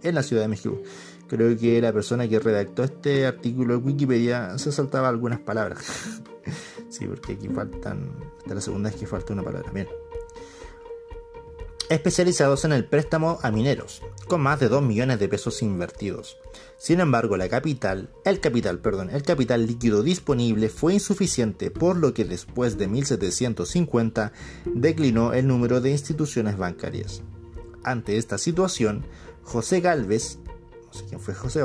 En 0.04 0.16
la 0.16 0.24
Ciudad 0.24 0.44
de 0.44 0.48
México. 0.48 0.80
Creo 1.28 1.58
que 1.58 1.82
la 1.82 1.92
persona 1.92 2.28
que 2.28 2.40
redactó 2.40 2.84
este 2.84 3.26
artículo 3.26 3.78
de 3.78 3.84
Wikipedia 3.84 4.58
se 4.58 4.72
saltaba 4.72 5.10
algunas 5.10 5.40
palabras. 5.40 5.84
sí, 6.90 7.08
porque 7.08 7.34
aquí 7.34 7.48
faltan. 7.48 8.12
Es 8.46 8.54
la 8.54 8.62
segunda 8.62 8.90
vez 8.90 9.00
que 9.00 9.08
falta 9.08 9.34
una 9.34 9.44
palabra. 9.44 9.72
Bien. 9.72 9.88
Especializados 11.90 12.66
en 12.66 12.74
el 12.74 12.86
préstamo 12.86 13.38
a 13.44 13.52
mineros, 13.52 14.02
con 14.28 14.42
más 14.42 14.60
de 14.60 14.70
2 14.70 14.82
millones 14.82 15.20
de 15.20 15.28
pesos 15.28 15.62
invertidos. 15.62 16.38
Sin 16.78 17.00
embargo, 17.00 17.38
la 17.38 17.48
capital, 17.48 18.10
el 18.24 18.40
capital, 18.40 18.80
perdón, 18.80 19.12
el 19.12 19.22
capital 19.22 19.68
líquido 19.68 20.02
disponible 20.02 20.70
fue 20.70 20.96
insuficiente, 20.96 21.70
por 21.70 21.98
lo 21.98 22.14
que 22.16 22.26
después 22.26 22.80
de 22.80 22.88
1750 22.88 24.32
declinó 24.66 25.34
el 25.34 25.48
número 25.48 25.80
de 25.80 25.92
instituciones 25.92 26.58
bancarias. 26.58 27.22
Ante 27.84 28.18
esta 28.18 28.40
situación, 28.40 29.06
José 29.44 29.80
Galvez, 29.80 30.40
quién 31.04 31.20
fue 31.20 31.34
José 31.34 31.64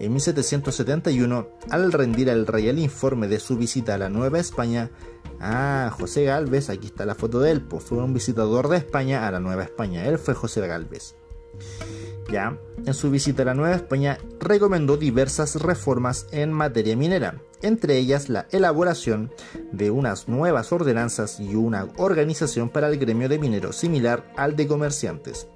en 0.00 0.12
1771, 0.12 1.48
al 1.70 1.92
rendir 1.92 2.30
al 2.30 2.46
rey 2.46 2.68
el 2.68 2.78
informe 2.78 3.28
de 3.28 3.38
su 3.38 3.56
visita 3.56 3.94
a 3.94 3.98
la 3.98 4.08
Nueva 4.08 4.40
España, 4.40 4.90
ah, 5.40 5.94
José 5.98 6.24
Galvez, 6.24 6.68
aquí 6.68 6.88
está 6.88 7.06
la 7.06 7.14
foto 7.14 7.40
de 7.40 7.52
él, 7.52 7.62
pues 7.62 7.84
fue 7.84 7.98
un 7.98 8.12
visitador 8.12 8.68
de 8.68 8.78
España 8.78 9.26
a 9.26 9.30
la 9.30 9.40
Nueva 9.40 9.62
España, 9.62 10.04
él 10.06 10.18
fue 10.18 10.34
José 10.34 10.66
Galvez. 10.66 11.14
Ya, 12.30 12.58
en 12.84 12.94
su 12.94 13.10
visita 13.10 13.42
a 13.42 13.46
la 13.46 13.54
Nueva 13.54 13.76
España 13.76 14.18
recomendó 14.40 14.96
diversas 14.96 15.56
reformas 15.56 16.26
en 16.32 16.52
materia 16.52 16.96
minera, 16.96 17.42
entre 17.62 17.96
ellas 17.96 18.28
la 18.28 18.46
elaboración 18.50 19.30
de 19.72 19.90
unas 19.90 20.28
nuevas 20.28 20.72
ordenanzas 20.72 21.38
y 21.38 21.54
una 21.54 21.88
organización 21.96 22.70
para 22.70 22.88
el 22.88 22.98
gremio 22.98 23.28
de 23.28 23.38
mineros 23.38 23.76
similar 23.76 24.32
al 24.36 24.56
de 24.56 24.66
comerciantes. 24.66 25.48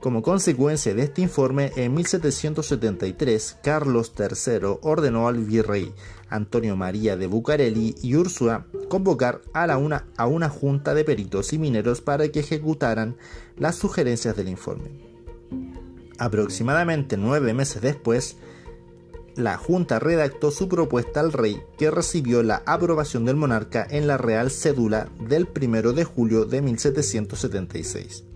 Como 0.00 0.22
consecuencia 0.22 0.94
de 0.94 1.02
este 1.02 1.20
informe, 1.20 1.72
en 1.76 1.92
1773, 1.92 3.58
Carlos 3.62 4.14
III 4.18 4.78
ordenó 4.80 5.28
al 5.28 5.44
virrey 5.44 5.92
Antonio 6.30 6.74
María 6.74 7.18
de 7.18 7.26
Bucareli 7.26 7.94
y 8.00 8.16
Úrsula 8.16 8.64
convocar 8.88 9.42
a, 9.52 9.76
una, 9.76 10.06
a 10.16 10.26
una 10.26 10.48
junta 10.48 10.94
de 10.94 11.04
peritos 11.04 11.52
y 11.52 11.58
mineros 11.58 12.00
para 12.00 12.26
que 12.30 12.40
ejecutaran 12.40 13.18
las 13.58 13.76
sugerencias 13.76 14.34
del 14.34 14.48
informe. 14.48 14.90
Aproximadamente 16.16 17.18
nueve 17.18 17.52
meses 17.52 17.82
después, 17.82 18.38
la 19.36 19.58
Junta 19.58 19.98
redactó 19.98 20.50
su 20.50 20.68
propuesta 20.68 21.20
al 21.20 21.32
rey, 21.32 21.62
que 21.78 21.90
recibió 21.90 22.42
la 22.42 22.62
aprobación 22.64 23.26
del 23.26 23.36
monarca 23.36 23.86
en 23.88 24.06
la 24.06 24.16
Real 24.16 24.50
Cédula 24.50 25.08
del 25.20 25.46
1 25.54 25.92
de 25.92 26.04
julio 26.04 26.46
de 26.46 26.62
1776. 26.62 28.29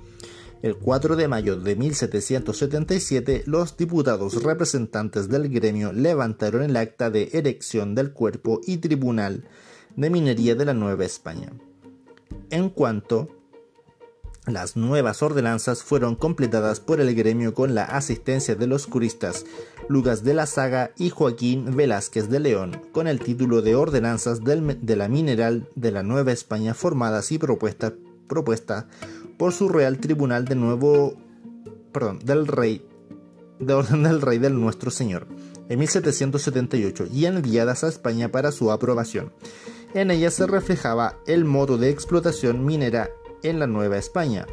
El 0.64 0.78
4 0.78 1.16
de 1.16 1.28
mayo 1.28 1.56
de 1.56 1.76
1777, 1.76 3.42
los 3.44 3.76
diputados 3.76 4.42
representantes 4.42 5.28
del 5.28 5.50
gremio 5.50 5.92
levantaron 5.92 6.62
el 6.62 6.74
acta 6.78 7.10
de 7.10 7.28
erección 7.34 7.94
del 7.94 8.14
cuerpo 8.14 8.62
y 8.66 8.78
tribunal 8.78 9.44
de 9.94 10.08
minería 10.08 10.54
de 10.54 10.64
la 10.64 10.72
Nueva 10.72 11.04
España. 11.04 11.52
En 12.48 12.70
cuanto 12.70 13.28
las 14.46 14.74
nuevas 14.74 15.22
ordenanzas 15.22 15.82
fueron 15.82 16.16
completadas 16.16 16.80
por 16.80 16.98
el 16.98 17.14
gremio 17.14 17.52
con 17.52 17.74
la 17.74 17.84
asistencia 17.84 18.54
de 18.54 18.66
los 18.66 18.86
juristas 18.86 19.44
Lucas 19.90 20.24
de 20.24 20.32
la 20.32 20.46
Saga 20.46 20.92
y 20.96 21.10
Joaquín 21.10 21.76
Velázquez 21.76 22.30
de 22.30 22.40
León, 22.40 22.80
con 22.92 23.06
el 23.06 23.20
título 23.20 23.60
de 23.60 23.74
Ordenanzas 23.74 24.40
de 24.42 24.96
la 24.96 25.08
Mineral 25.08 25.68
de 25.74 25.90
la 25.90 26.02
Nueva 26.02 26.32
España 26.32 26.72
formadas 26.72 27.32
y 27.32 27.38
propuestas 27.38 27.92
propuesta 28.26 28.88
por 29.36 29.52
su 29.52 29.68
Real 29.68 29.98
Tribunal 29.98 30.44
de 30.44 30.54
Nuevo, 30.54 31.16
perdón, 31.92 32.20
del 32.24 32.46
Rey, 32.46 32.86
de 33.58 33.74
orden 33.74 34.02
del 34.02 34.20
Rey 34.20 34.38
del 34.38 34.60
Nuestro 34.60 34.90
Señor, 34.90 35.26
en 35.68 35.78
1778 35.78 37.06
y 37.12 37.26
enviadas 37.26 37.84
a 37.84 37.88
España 37.88 38.30
para 38.30 38.52
su 38.52 38.70
aprobación. 38.70 39.32
En 39.94 40.10
ellas 40.10 40.34
se 40.34 40.46
reflejaba 40.46 41.18
el 41.26 41.44
modo 41.44 41.78
de 41.78 41.90
explotación 41.90 42.64
minera 42.64 43.10
en 43.42 43.58
la 43.58 43.66
Nueva 43.66 43.96
España. 43.96 44.46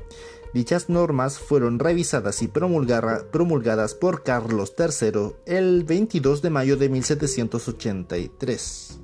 Dichas 0.53 0.89
normas 0.89 1.39
fueron 1.39 1.79
revisadas 1.79 2.41
y 2.41 2.49
promulgadas 2.49 3.95
por 3.95 4.23
Carlos 4.23 4.73
III 4.77 5.35
el 5.45 5.85
22 5.85 6.41
de 6.41 6.49
mayo 6.49 6.75
de 6.75 6.89
1783. 6.89 8.99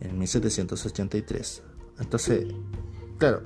En 0.00 0.18
1783. 0.18 1.62
Entonces, 2.00 2.46
claro, 3.18 3.42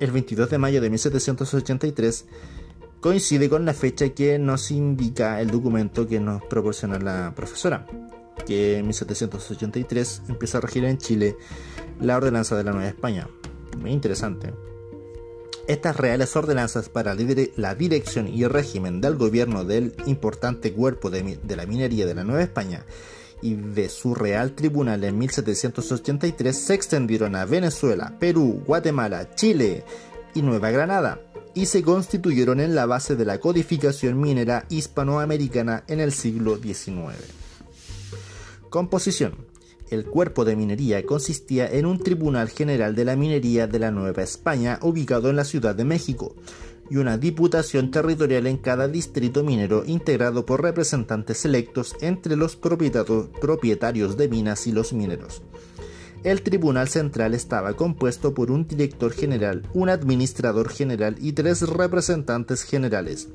el 0.00 0.10
22 0.10 0.50
de 0.50 0.58
mayo 0.58 0.80
de 0.80 0.90
1783 0.90 2.24
coincide 3.00 3.48
con 3.48 3.64
la 3.64 3.74
fecha 3.74 4.08
que 4.10 4.38
nos 4.38 4.70
indica 4.70 5.40
el 5.40 5.50
documento 5.50 6.08
que 6.08 6.20
nos 6.20 6.42
proporciona 6.44 6.98
la 6.98 7.32
profesora, 7.34 7.86
que 8.46 8.78
en 8.78 8.86
1783 8.86 10.22
empieza 10.28 10.58
a 10.58 10.60
regir 10.60 10.84
en 10.84 10.98
Chile 10.98 11.36
la 12.00 12.16
ordenanza 12.16 12.56
de 12.56 12.64
la 12.64 12.72
Nueva 12.72 12.88
España 12.88 13.28
muy 13.78 13.92
interesante. 13.92 14.52
Estas 15.66 15.96
reales 15.96 16.34
ordenanzas 16.34 16.88
para 16.88 17.14
la 17.14 17.74
dirección 17.74 18.28
y 18.28 18.44
régimen 18.46 19.00
del 19.00 19.16
gobierno 19.16 19.64
del 19.64 19.94
importante 20.06 20.72
cuerpo 20.72 21.10
de, 21.10 21.38
la 21.46 21.66
minería 21.66 22.06
de 22.06 22.14
la 22.14 22.24
Nueva 22.24 22.42
España 22.42 22.84
y 23.42 23.54
de 23.54 23.88
su 23.88 24.14
Real 24.14 24.52
Tribunal 24.52 25.04
en 25.04 25.18
1783 25.18 26.56
se 26.56 26.74
extendieron 26.74 27.36
a 27.36 27.44
Venezuela, 27.44 28.16
Perú, 28.18 28.62
Guatemala, 28.66 29.34
Chile 29.34 29.84
y 30.34 30.42
Nueva 30.42 30.70
Granada 30.70 31.20
y 31.54 31.66
se 31.66 31.82
constituyeron 31.82 32.60
en 32.60 32.74
la 32.74 32.86
base 32.86 33.16
de 33.16 33.24
la 33.24 33.38
codificación 33.38 34.20
minera 34.20 34.66
hispanoamericana 34.68 35.84
en 35.88 36.00
el 36.00 36.12
siglo 36.12 36.56
XIX. 36.56 37.16
Composición 38.68 39.50
el 39.90 40.04
cuerpo 40.04 40.44
de 40.44 40.54
minería 40.54 41.04
consistía 41.04 41.68
en 41.68 41.84
un 41.84 41.98
Tribunal 41.98 42.48
General 42.48 42.94
de 42.94 43.04
la 43.04 43.16
Minería 43.16 43.66
de 43.66 43.80
la 43.80 43.90
Nueva 43.90 44.22
España 44.22 44.78
ubicado 44.82 45.30
en 45.30 45.36
la 45.36 45.44
Ciudad 45.44 45.74
de 45.74 45.84
México 45.84 46.36
y 46.90 46.96
una 46.96 47.16
diputación 47.16 47.90
territorial 47.90 48.46
en 48.46 48.58
cada 48.58 48.88
distrito 48.88 49.44
minero 49.44 49.84
integrado 49.86 50.44
por 50.44 50.62
representantes 50.62 51.44
electos 51.44 51.96
entre 52.00 52.36
los 52.36 52.56
propietarios 52.56 54.16
de 54.16 54.28
minas 54.28 54.66
y 54.66 54.72
los 54.72 54.92
mineros. 54.92 55.42
El 56.22 56.42
Tribunal 56.42 56.88
Central 56.88 57.32
estaba 57.32 57.74
compuesto 57.74 58.34
por 58.34 58.50
un 58.50 58.66
director 58.66 59.12
general, 59.12 59.62
un 59.72 59.88
administrador 59.88 60.68
general 60.68 61.16
y 61.18 61.32
tres 61.32 61.62
representantes 61.62 62.62
generales. 62.64 63.28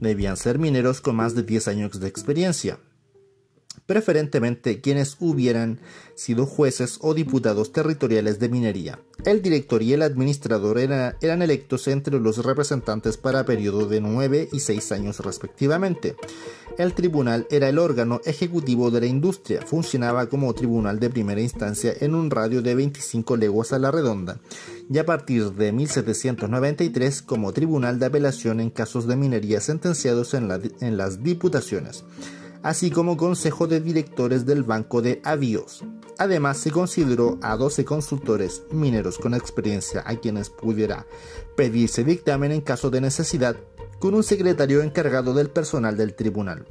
Debían 0.00 0.36
ser 0.36 0.58
mineros 0.58 1.00
con 1.00 1.14
más 1.14 1.36
de 1.36 1.44
10 1.44 1.68
años 1.68 2.00
de 2.00 2.08
experiencia 2.08 2.80
preferentemente 3.92 4.80
quienes 4.80 5.18
hubieran 5.20 5.78
sido 6.14 6.46
jueces 6.46 6.96
o 7.02 7.12
diputados 7.12 7.72
territoriales 7.72 8.38
de 8.38 8.48
minería. 8.48 9.00
El 9.26 9.42
director 9.42 9.82
y 9.82 9.92
el 9.92 10.00
administrador 10.00 10.78
eran 10.78 11.42
electos 11.42 11.86
entre 11.88 12.18
los 12.18 12.42
representantes 12.42 13.18
para 13.18 13.44
periodo 13.44 13.86
de 13.86 14.00
9 14.00 14.48
y 14.50 14.60
6 14.60 14.92
años 14.92 15.20
respectivamente. 15.20 16.16
El 16.78 16.94
tribunal 16.94 17.46
era 17.50 17.68
el 17.68 17.78
órgano 17.78 18.22
ejecutivo 18.24 18.90
de 18.90 19.00
la 19.00 19.06
industria, 19.06 19.60
funcionaba 19.60 20.26
como 20.30 20.54
tribunal 20.54 20.98
de 20.98 21.10
primera 21.10 21.42
instancia 21.42 21.92
en 22.00 22.14
un 22.14 22.30
radio 22.30 22.62
de 22.62 22.74
25 22.74 23.36
leguas 23.36 23.74
a 23.74 23.78
la 23.78 23.90
redonda, 23.90 24.40
y 24.90 24.96
a 24.96 25.04
partir 25.04 25.52
de 25.52 25.70
1793 25.70 27.20
como 27.20 27.52
tribunal 27.52 27.98
de 27.98 28.06
apelación 28.06 28.58
en 28.60 28.70
casos 28.70 29.06
de 29.06 29.16
minería 29.16 29.60
sentenciados 29.60 30.32
en, 30.32 30.50
en 30.80 30.96
las 30.96 31.22
diputaciones 31.22 32.04
así 32.62 32.90
como 32.90 33.16
consejo 33.16 33.66
de 33.66 33.80
directores 33.80 34.46
del 34.46 34.62
Banco 34.62 35.02
de 35.02 35.20
Avíos. 35.24 35.84
Además, 36.18 36.58
se 36.58 36.70
consideró 36.70 37.38
a 37.42 37.56
12 37.56 37.84
consultores 37.84 38.62
mineros 38.70 39.18
con 39.18 39.34
experiencia 39.34 40.02
a 40.06 40.16
quienes 40.16 40.50
pudiera 40.50 41.06
pedirse 41.56 42.04
dictamen 42.04 42.52
en 42.52 42.60
caso 42.60 42.90
de 42.90 43.00
necesidad, 43.00 43.56
con 43.98 44.14
un 44.14 44.22
secretario 44.22 44.82
encargado 44.82 45.34
del 45.34 45.50
personal 45.50 45.96
del 45.96 46.14
tribunal. 46.14 46.66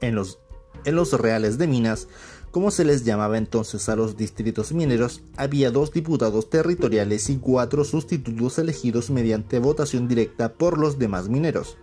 En 0.00 0.14
los, 0.14 0.38
en 0.84 0.94
los 0.94 1.12
reales 1.12 1.58
de 1.58 1.66
minas 1.66 2.08
Como 2.50 2.70
se 2.70 2.84
les 2.84 3.04
llamaba 3.04 3.36
entonces 3.36 3.88
a 3.90 3.96
los 3.96 4.16
distritos 4.16 4.72
mineros, 4.72 5.22
había 5.36 5.70
dos 5.70 5.92
diputados 5.92 6.48
territoriales 6.48 7.28
y 7.28 7.36
cuatro 7.36 7.84
sustitutos 7.84 8.58
elegidos 8.58 9.10
mediante 9.10 9.58
votación 9.58 10.08
directa 10.08 10.54
por 10.54 10.78
los 10.78 10.98
demás 10.98 11.28
mineros. 11.28 11.76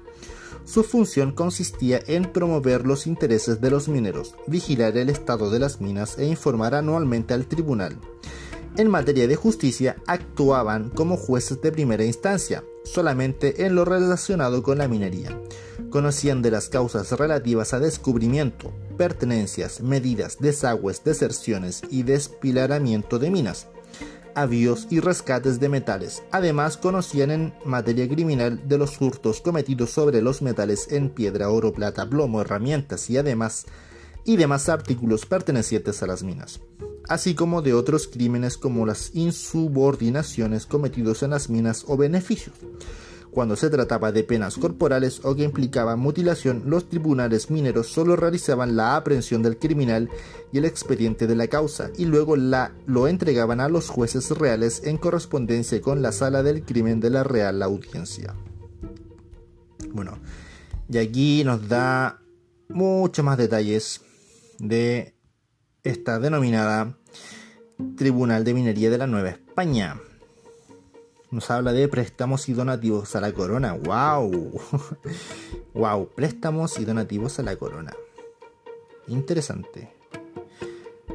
Su 0.66 0.84
función 0.84 1.32
consistía 1.32 2.02
en 2.08 2.26
promover 2.26 2.88
los 2.88 3.06
intereses 3.06 3.62
de 3.62 3.70
los 3.70 3.88
mineros, 3.88 4.36
vigilar 4.48 4.98
el 4.98 5.10
estado 5.10 5.52
de 5.52 5.60
las 5.60 5.80
minas 5.80 6.18
e 6.18 6.26
informar 6.26 6.74
anualmente 6.74 7.36
al 7.36 7.46
tribunal. 7.46 7.98
En 8.76 8.90
materia 8.90 9.28
de 9.28 9.36
justicia 9.36 9.96
actuaban 10.08 10.90
como 10.90 11.18
jueces 11.18 11.62
de 11.62 11.72
primera 11.72 12.04
instancia, 12.04 12.64
solamente 12.84 13.66
en 13.66 13.76
lo 13.76 13.86
relacionado 13.86 14.64
con 14.64 14.80
la 14.80 14.88
minería. 14.88 15.40
Conocían 15.92 16.42
de 16.42 16.52
las 16.52 16.68
causas 16.68 17.12
relativas 17.12 17.74
a 17.74 17.80
descubrimiento, 17.80 18.74
pertenencias, 18.98 19.82
medidas, 19.82 20.38
desagües, 20.40 21.04
deserciones 21.04 21.84
y 21.90 22.04
despilaramiento 22.04 23.18
de 23.18 23.30
minas, 23.30 23.68
avíos 24.36 24.88
y 24.90 25.00
rescates 25.00 25.60
de 25.60 25.70
metales. 25.70 26.24
Además, 26.32 26.78
conocían 26.78 27.32
en 27.32 27.54
materia 27.66 28.08
criminal 28.08 28.68
de 28.68 28.78
los 28.78 29.00
hurtos 29.02 29.42
cometidos 29.42 29.90
sobre 29.90 30.22
los 30.22 30.42
metales 30.42 30.92
en 30.92 31.10
piedra, 31.10 31.50
oro, 31.50 31.74
plata, 31.74 32.08
plomo, 32.08 32.42
herramientas 32.42 33.10
y 33.10 33.18
además 33.18 33.66
y 34.26 34.38
demás 34.38 34.70
artículos 34.70 35.26
pertenecientes 35.26 36.02
a 36.02 36.08
las 36.08 36.24
minas, 36.24 36.60
así 37.08 37.36
como 37.36 37.62
de 37.62 37.74
otros 37.74 38.08
crímenes 38.08 38.58
como 38.58 38.86
las 38.86 39.14
insubordinaciones 39.14 40.66
cometidos 40.66 41.24
en 41.24 41.30
las 41.30 41.50
minas 41.50 41.86
o 41.88 41.96
beneficios. 41.96 42.56
Cuando 43.36 43.58
se 43.58 43.70
trataba 43.70 44.14
de 44.14 44.24
penas 44.24 44.56
corporales 44.56 45.20
o 45.26 45.36
que 45.36 45.44
implicaban 45.44 46.00
mutilación, 46.00 46.64
los 46.68 46.88
tribunales 46.88 47.52
mineros 47.52 47.88
solo 47.88 48.16
realizaban 48.16 48.78
la 48.78 48.96
aprehensión 48.96 49.44
del 49.44 49.60
criminal 49.60 50.10
y 50.54 50.58
el 50.58 50.64
expediente 50.64 51.28
de 51.28 51.36
la 51.36 51.48
causa 51.48 51.90
y 51.98 52.06
luego 52.06 52.38
la, 52.38 52.72
lo 52.86 53.10
entregaban 53.10 53.60
a 53.60 53.68
los 53.68 53.90
jueces 53.90 54.32
reales 54.32 54.84
en 54.86 54.96
correspondencia 54.96 55.82
con 55.82 56.02
la 56.02 56.14
sala 56.14 56.44
del 56.44 56.64
crimen 56.64 57.02
de 57.02 57.10
la 57.10 57.26
Real 57.26 57.62
Audiencia. 57.62 58.34
Bueno, 59.92 60.18
y 60.90 60.98
aquí 60.98 61.44
nos 61.44 61.68
da 61.68 62.22
muchos 62.70 63.26
más 63.26 63.38
detalles 63.38 64.00
de 64.60 65.14
esta 65.84 66.20
denominada 66.20 66.98
Tribunal 67.98 68.46
de 68.46 68.54
Minería 68.54 68.90
de 68.90 68.98
la 68.98 69.08
Nueva 69.08 69.32
España 69.32 70.00
nos 71.32 71.52
habla 71.52 71.74
de 71.74 71.88
préstamos 71.88 72.48
y 72.50 72.54
donativos 72.54 73.16
a 73.16 73.22
la 73.22 73.32
corona. 73.34 73.74
¡Wow! 73.74 74.62
¡Wow! 75.74 76.10
Préstamos 76.16 76.80
y 76.80 76.86
donativos 76.86 77.40
a 77.40 77.44
la 77.44 77.56
corona. 77.56 77.94
Interesante. 79.08 79.94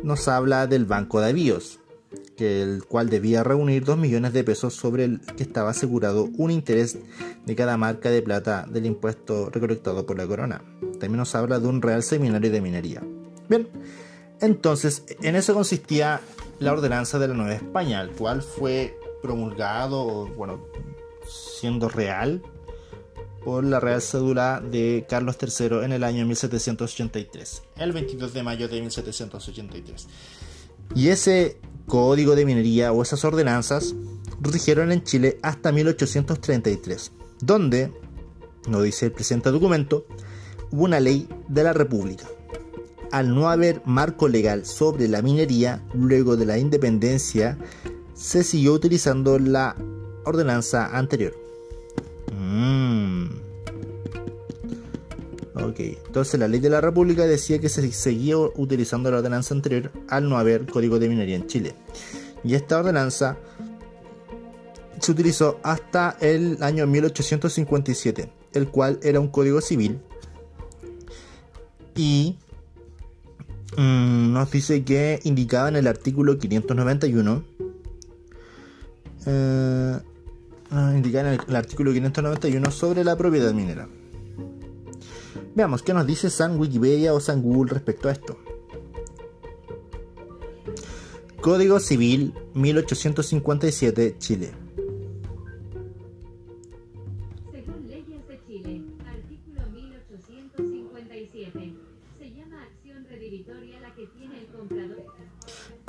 Nos 0.02 0.28
habla 0.28 0.66
del 0.66 0.86
Banco 0.86 1.20
de 1.20 1.30
Avíos, 1.30 1.80
que 2.36 2.62
el 2.62 2.84
cual 2.84 3.10
debía 3.10 3.44
reunir 3.44 3.84
2 3.84 3.98
millones 3.98 4.32
de 4.32 4.44
pesos 4.44 4.74
sobre 4.74 5.04
el 5.04 5.20
que 5.36 5.42
estaba 5.42 5.70
asegurado 5.70 6.28
un 6.38 6.50
interés 6.50 6.98
de 7.44 7.56
cada 7.56 7.76
marca 7.76 8.10
de 8.10 8.22
plata 8.22 8.66
del 8.68 8.86
impuesto 8.86 9.50
recolectado 9.50 10.06
por 10.06 10.16
la 10.16 10.26
corona. 10.26 10.62
También 10.98 11.18
nos 11.18 11.34
habla 11.34 11.58
de 11.58 11.68
un 11.68 11.82
real 11.82 12.02
seminario 12.02 12.50
de 12.50 12.60
minería. 12.60 13.02
Bien, 13.48 13.68
entonces 14.40 15.04
en 15.22 15.36
eso 15.36 15.54
consistía 15.54 16.20
la 16.60 16.72
ordenanza 16.72 17.18
de 17.18 17.28
la 17.28 17.34
Nueva 17.34 17.54
España, 17.54 18.00
el 18.00 18.10
cual 18.10 18.42
fue 18.42 18.96
promulgado, 19.22 20.26
bueno, 20.36 20.60
siendo 21.26 21.88
real, 21.88 22.42
por 23.44 23.64
la 23.64 23.80
Real 23.80 24.02
Cédula 24.02 24.60
de 24.60 25.06
Carlos 25.08 25.36
III 25.40 25.84
en 25.84 25.92
el 25.92 26.04
año 26.04 26.26
1783, 26.26 27.62
el 27.76 27.92
22 27.92 28.34
de 28.34 28.42
mayo 28.42 28.68
de 28.68 28.80
1783. 28.80 30.08
Y 30.94 31.08
ese 31.08 31.58
código 31.86 32.36
de 32.36 32.44
minería 32.44 32.92
o 32.92 33.02
esas 33.02 33.24
ordenanzas 33.24 33.94
rigieron 34.40 34.92
en 34.92 35.02
Chile 35.04 35.38
hasta 35.42 35.72
1833, 35.72 37.12
donde, 37.40 37.92
no 38.68 38.82
dice 38.82 39.06
el 39.06 39.12
presente 39.12 39.50
documento, 39.50 40.06
hubo 40.70 40.84
una 40.84 41.00
ley 41.00 41.28
de 41.48 41.64
la 41.64 41.72
República. 41.72 42.26
Al 43.12 43.34
no 43.34 43.50
haber 43.50 43.82
marco 43.86 44.28
legal 44.28 44.64
sobre 44.66 45.08
la 45.08 45.20
minería, 45.20 45.84
luego 45.94 46.36
de 46.36 46.46
la 46.46 46.58
independencia, 46.58 47.58
se 48.20 48.44
siguió 48.44 48.74
utilizando 48.74 49.38
la 49.38 49.74
ordenanza 50.24 50.94
anterior. 50.96 51.34
Mm. 52.38 53.24
Ok, 55.54 55.80
entonces 55.80 56.38
la 56.38 56.46
ley 56.46 56.60
de 56.60 56.68
la 56.68 56.82
República 56.82 57.26
decía 57.26 57.58
que 57.58 57.70
se 57.70 57.90
seguía 57.92 58.36
utilizando 58.36 59.10
la 59.10 59.18
ordenanza 59.18 59.54
anterior 59.54 59.90
al 60.08 60.28
no 60.28 60.36
haber 60.36 60.66
código 60.66 60.98
de 60.98 61.08
minería 61.08 61.36
en 61.36 61.46
Chile. 61.46 61.74
Y 62.44 62.54
esta 62.54 62.78
ordenanza 62.78 63.38
se 65.00 65.12
utilizó 65.12 65.58
hasta 65.62 66.16
el 66.20 66.62
año 66.62 66.86
1857, 66.86 68.30
el 68.52 68.68
cual 68.68 69.00
era 69.02 69.18
un 69.18 69.28
código 69.28 69.62
civil. 69.62 69.98
Y 71.96 72.36
mm, 73.78 74.32
nos 74.34 74.50
dice 74.50 74.84
que 74.84 75.20
indicaba 75.24 75.70
en 75.70 75.76
el 75.76 75.86
artículo 75.86 76.38
591 76.38 77.59
eh, 79.26 79.98
en 80.70 81.04
el, 81.04 81.56
artículo 81.56 81.92
591 81.92 82.70
sobre 82.70 83.04
la 83.04 83.16
propiedad 83.16 83.52
minera. 83.52 83.88
Veamos 85.54 85.82
qué 85.82 85.92
nos 85.92 86.06
dice 86.06 86.30
San 86.30 86.58
Wikipedia 86.58 87.12
o 87.12 87.20
San 87.20 87.42
Google 87.42 87.72
respecto 87.72 88.08
a 88.08 88.12
esto. 88.12 88.38
Código 91.40 91.80
Civil 91.80 92.34
1857 92.54 94.16
Chile. 94.18 94.52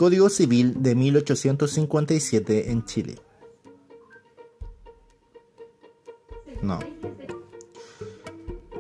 Código 0.02 0.32
Civil 0.32 0.82
de 0.82 0.96
1857 0.96 2.72
en 2.72 2.84
Chile. 2.86 3.20
No. 6.64 6.80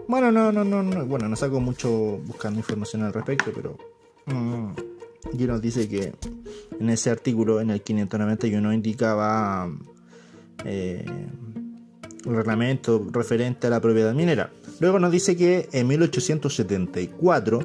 Bueno, 0.08 0.32
no, 0.32 0.52
no, 0.52 0.64
no, 0.64 0.82
no. 0.82 1.06
Bueno, 1.06 1.30
no 1.30 1.36
saco 1.36 1.60
mucho 1.60 1.92
buscando 2.26 2.60
información 2.60 3.04
al 3.04 3.14
respecto, 3.14 3.52
pero. 3.54 3.78
Mm, 4.26 4.72
y 5.40 5.44
nos 5.44 5.62
dice 5.62 5.88
que 5.88 6.12
en 6.80 6.90
ese 6.90 7.12
artículo, 7.12 7.62
en 7.62 7.70
el 7.70 7.84
591, 7.84 8.74
indicaba 8.74 9.72
eh, 10.66 11.06
un 12.26 12.36
reglamento 12.36 13.06
referente 13.12 13.68
a 13.68 13.70
la 13.70 13.80
propiedad 13.80 14.16
minera. 14.16 14.52
Luego 14.80 14.98
nos 14.98 15.12
dice 15.12 15.38
que 15.38 15.70
en 15.72 15.88
1874 15.88 17.60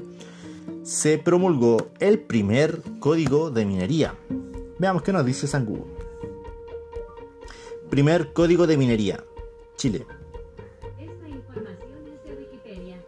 se 0.86 1.18
promulgó 1.18 1.90
el 1.98 2.20
primer 2.20 2.80
código 3.00 3.50
de 3.50 3.66
minería. 3.66 4.14
Veamos 4.78 5.02
qué 5.02 5.12
nos 5.12 5.26
dice 5.26 5.48
San 5.48 5.66
Google. 5.66 5.92
Primer 7.90 8.32
código 8.32 8.68
de 8.68 8.76
minería. 8.76 9.24
Chile. 9.76 10.06
Esta 10.96 11.28
información 11.28 12.06
es 12.06 12.24
de 12.24 12.36
Wikipedia. 12.40 13.04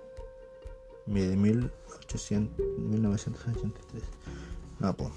De 1.07 1.37
1800, 1.37 2.67
1983. 2.79 4.03
No, 4.81 4.97
po. 4.97 5.13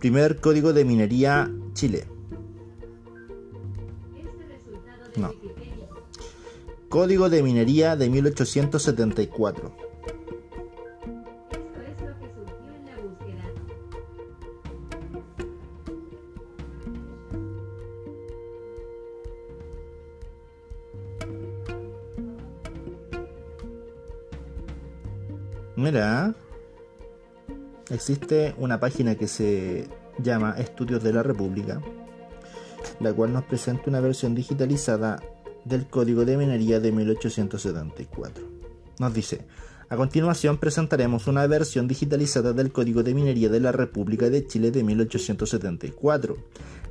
Primer 0.00 0.40
código 0.40 0.72
de 0.72 0.84
minería 0.84 1.52
Chile. 1.74 2.04
Este 5.06 5.20
no. 5.20 5.32
Código 6.88 7.30
de 7.30 7.44
minería 7.44 7.94
de 7.94 8.10
1874. 8.10 9.83
Mira, 25.84 26.34
existe 27.90 28.54
una 28.56 28.80
página 28.80 29.16
que 29.16 29.28
se 29.28 29.86
llama 30.18 30.54
Estudios 30.56 31.04
de 31.04 31.12
la 31.12 31.22
República, 31.22 31.78
la 33.00 33.12
cual 33.12 33.34
nos 33.34 33.44
presenta 33.44 33.90
una 33.90 34.00
versión 34.00 34.34
digitalizada 34.34 35.22
del 35.66 35.86
Código 35.86 36.24
de 36.24 36.38
Minería 36.38 36.80
de 36.80 36.90
1874. 36.90 38.48
Nos 38.98 39.12
dice, 39.12 39.44
a 39.90 39.96
continuación 39.96 40.56
presentaremos 40.56 41.26
una 41.26 41.46
versión 41.46 41.86
digitalizada 41.86 42.54
del 42.54 42.72
Código 42.72 43.02
de 43.02 43.12
Minería 43.12 43.50
de 43.50 43.60
la 43.60 43.70
República 43.70 44.30
de 44.30 44.46
Chile 44.46 44.70
de 44.70 44.82
1874. 44.84 46.38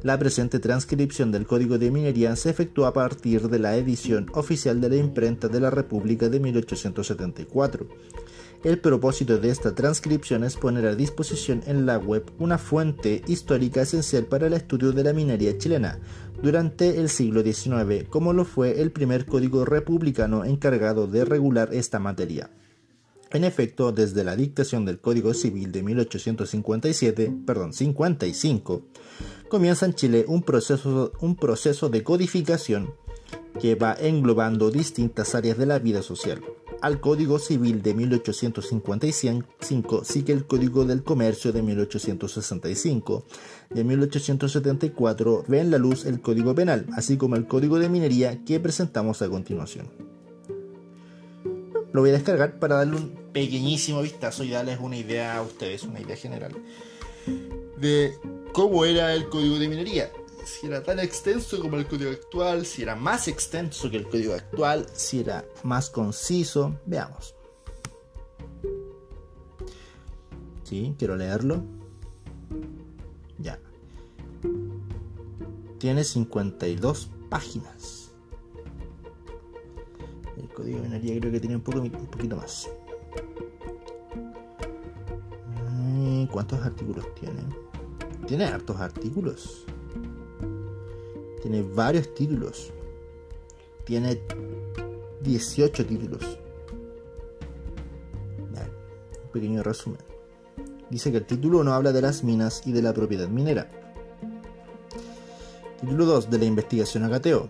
La 0.03 0.19
presente 0.19 0.59
transcripción 0.59 1.31
del 1.31 1.47
Código 1.47 1.79
de 1.79 1.89
Minería 1.89 2.35
se 2.35 2.51
efectúa 2.51 2.89
a 2.89 2.93
partir 2.93 3.49
de 3.49 3.57
la 3.57 3.75
edición 3.75 4.29
oficial 4.35 4.79
de 4.81 4.89
la 4.89 4.97
imprenta 4.97 5.47
de 5.47 5.59
la 5.59 5.71
República 5.71 6.29
de 6.29 6.39
1874 6.39 7.87
El 8.63 8.79
propósito 8.79 9.39
de 9.39 9.49
esta 9.49 9.75
transcripción 9.75 10.45
es 10.45 10.55
poner 10.55 10.87
a 10.87 10.95
disposición 10.95 11.61
en 11.67 11.85
la 11.85 11.97
web 11.97 12.31
una 12.39 12.57
fuente 12.57 13.21
histórica 13.27 13.81
esencial 13.81 14.23
para 14.23 14.47
el 14.47 14.53
estudio 14.53 14.93
de 14.93 15.03
la 15.03 15.11
minería 15.11 15.57
chilena 15.57 15.99
durante 16.41 16.97
el 17.01 17.09
siglo 17.09 17.43
XIX, 17.43 18.07
como 18.09 18.31
lo 18.31 18.45
fue 18.45 18.81
el 18.81 18.91
primer 18.91 19.25
código 19.25 19.65
republicano 19.65 20.45
encargado 20.45 21.07
de 21.07 21.25
regular 21.25 21.73
esta 21.73 21.99
materia. 21.99 22.51
En 23.31 23.43
efecto, 23.43 23.91
desde 23.91 24.23
la 24.23 24.37
dictación 24.37 24.85
del 24.85 25.01
Código 25.01 25.33
Civil 25.33 25.73
de 25.73 25.83
1857, 25.83 27.33
perdón, 27.45 27.73
55, 27.73 28.85
comienza 29.49 29.85
en 29.85 29.93
Chile 29.93 30.23
un 30.27 30.41
proceso, 30.41 31.11
un 31.19 31.35
proceso 31.35 31.89
de 31.89 32.03
codificación 32.03 32.93
que 33.59 33.75
va 33.75 33.95
englobando 33.99 34.71
distintas 34.71 35.35
áreas 35.35 35.57
de 35.57 35.65
la 35.65 35.79
vida 35.79 36.01
social. 36.01 36.41
Al 36.81 36.99
Código 36.99 37.39
Civil 37.39 37.81
de 37.81 37.93
1855 37.93 40.03
sigue 40.03 40.33
el 40.33 40.45
Código 40.45 40.83
del 40.83 41.03
Comercio 41.03 41.53
de 41.53 41.61
1865 41.61 43.23
y 43.73 43.79
en 43.79 43.87
1874 43.87 45.45
ve 45.47 45.61
en 45.61 45.71
la 45.71 45.77
luz 45.77 46.05
el 46.05 46.19
Código 46.19 46.53
Penal, 46.53 46.85
así 46.93 47.15
como 47.15 47.37
el 47.37 47.47
Código 47.47 47.79
de 47.79 47.87
Minería 47.87 48.43
que 48.43 48.59
presentamos 48.59 49.21
a 49.21 49.29
continuación. 49.29 49.87
Lo 51.93 52.01
voy 52.01 52.09
a 52.09 52.13
descargar 52.13 52.59
para 52.59 52.75
darle 52.75 52.97
un 52.97 53.31
pequeñísimo 53.31 54.01
vistazo 54.01 54.43
y 54.43 54.49
darles 54.49 54.79
una 54.81 54.97
idea 54.97 55.37
a 55.37 55.41
ustedes, 55.41 55.83
una 55.83 56.01
idea 56.01 56.17
general 56.17 56.51
de 57.77 58.13
cómo 58.51 58.85
era 58.85 59.13
el 59.13 59.29
Código 59.29 59.59
de 59.59 59.67
Minería 59.67 60.11
si 60.45 60.67
era 60.67 60.83
tan 60.83 60.99
extenso 60.99 61.59
como 61.59 61.77
el 61.77 61.87
código 61.87 62.11
actual, 62.11 62.65
si 62.65 62.83
era 62.83 62.95
más 62.95 63.27
extenso 63.27 63.89
que 63.89 63.97
el 63.97 64.07
código 64.07 64.33
actual, 64.33 64.87
si 64.93 65.19
era 65.21 65.45
más 65.63 65.89
conciso. 65.89 66.79
Veamos. 66.85 67.35
Sí, 70.63 70.95
quiero 70.97 71.15
leerlo. 71.15 71.63
Ya. 73.37 73.59
Tiene 75.79 76.03
52 76.03 77.09
páginas. 77.29 78.11
El 80.37 80.49
código 80.49 80.77
de 80.77 80.83
minería 80.83 81.19
creo 81.19 81.31
que 81.31 81.39
tiene 81.39 81.55
un, 81.55 81.61
poco, 81.61 81.79
un 81.79 81.91
poquito 81.91 82.35
más. 82.35 82.69
¿Cuántos 86.31 86.61
artículos 86.61 87.05
tiene? 87.13 87.43
Tiene 88.27 88.45
hartos 88.45 88.81
artículos. 88.81 89.65
Tiene 91.43 91.61
varios 91.61 92.15
títulos. 92.15 92.71
Tiene 93.83 94.17
18 95.21 95.85
títulos. 95.85 96.39
un 99.25 99.31
pequeño 99.33 99.61
resumen. 99.61 99.99
Dice 100.89 101.11
que 101.11 101.17
el 101.17 101.25
título 101.25 101.59
1 101.59 101.73
habla 101.73 101.91
de 101.91 102.01
las 102.01 102.23
minas 102.23 102.61
y 102.65 102.71
de 102.71 102.81
la 102.81 102.93
propiedad 102.93 103.27
minera. 103.27 103.69
Título 105.81 106.05
2 106.05 106.29
de 106.29 106.37
la 106.37 106.45
investigación 106.45 107.03
agateo. 107.03 107.49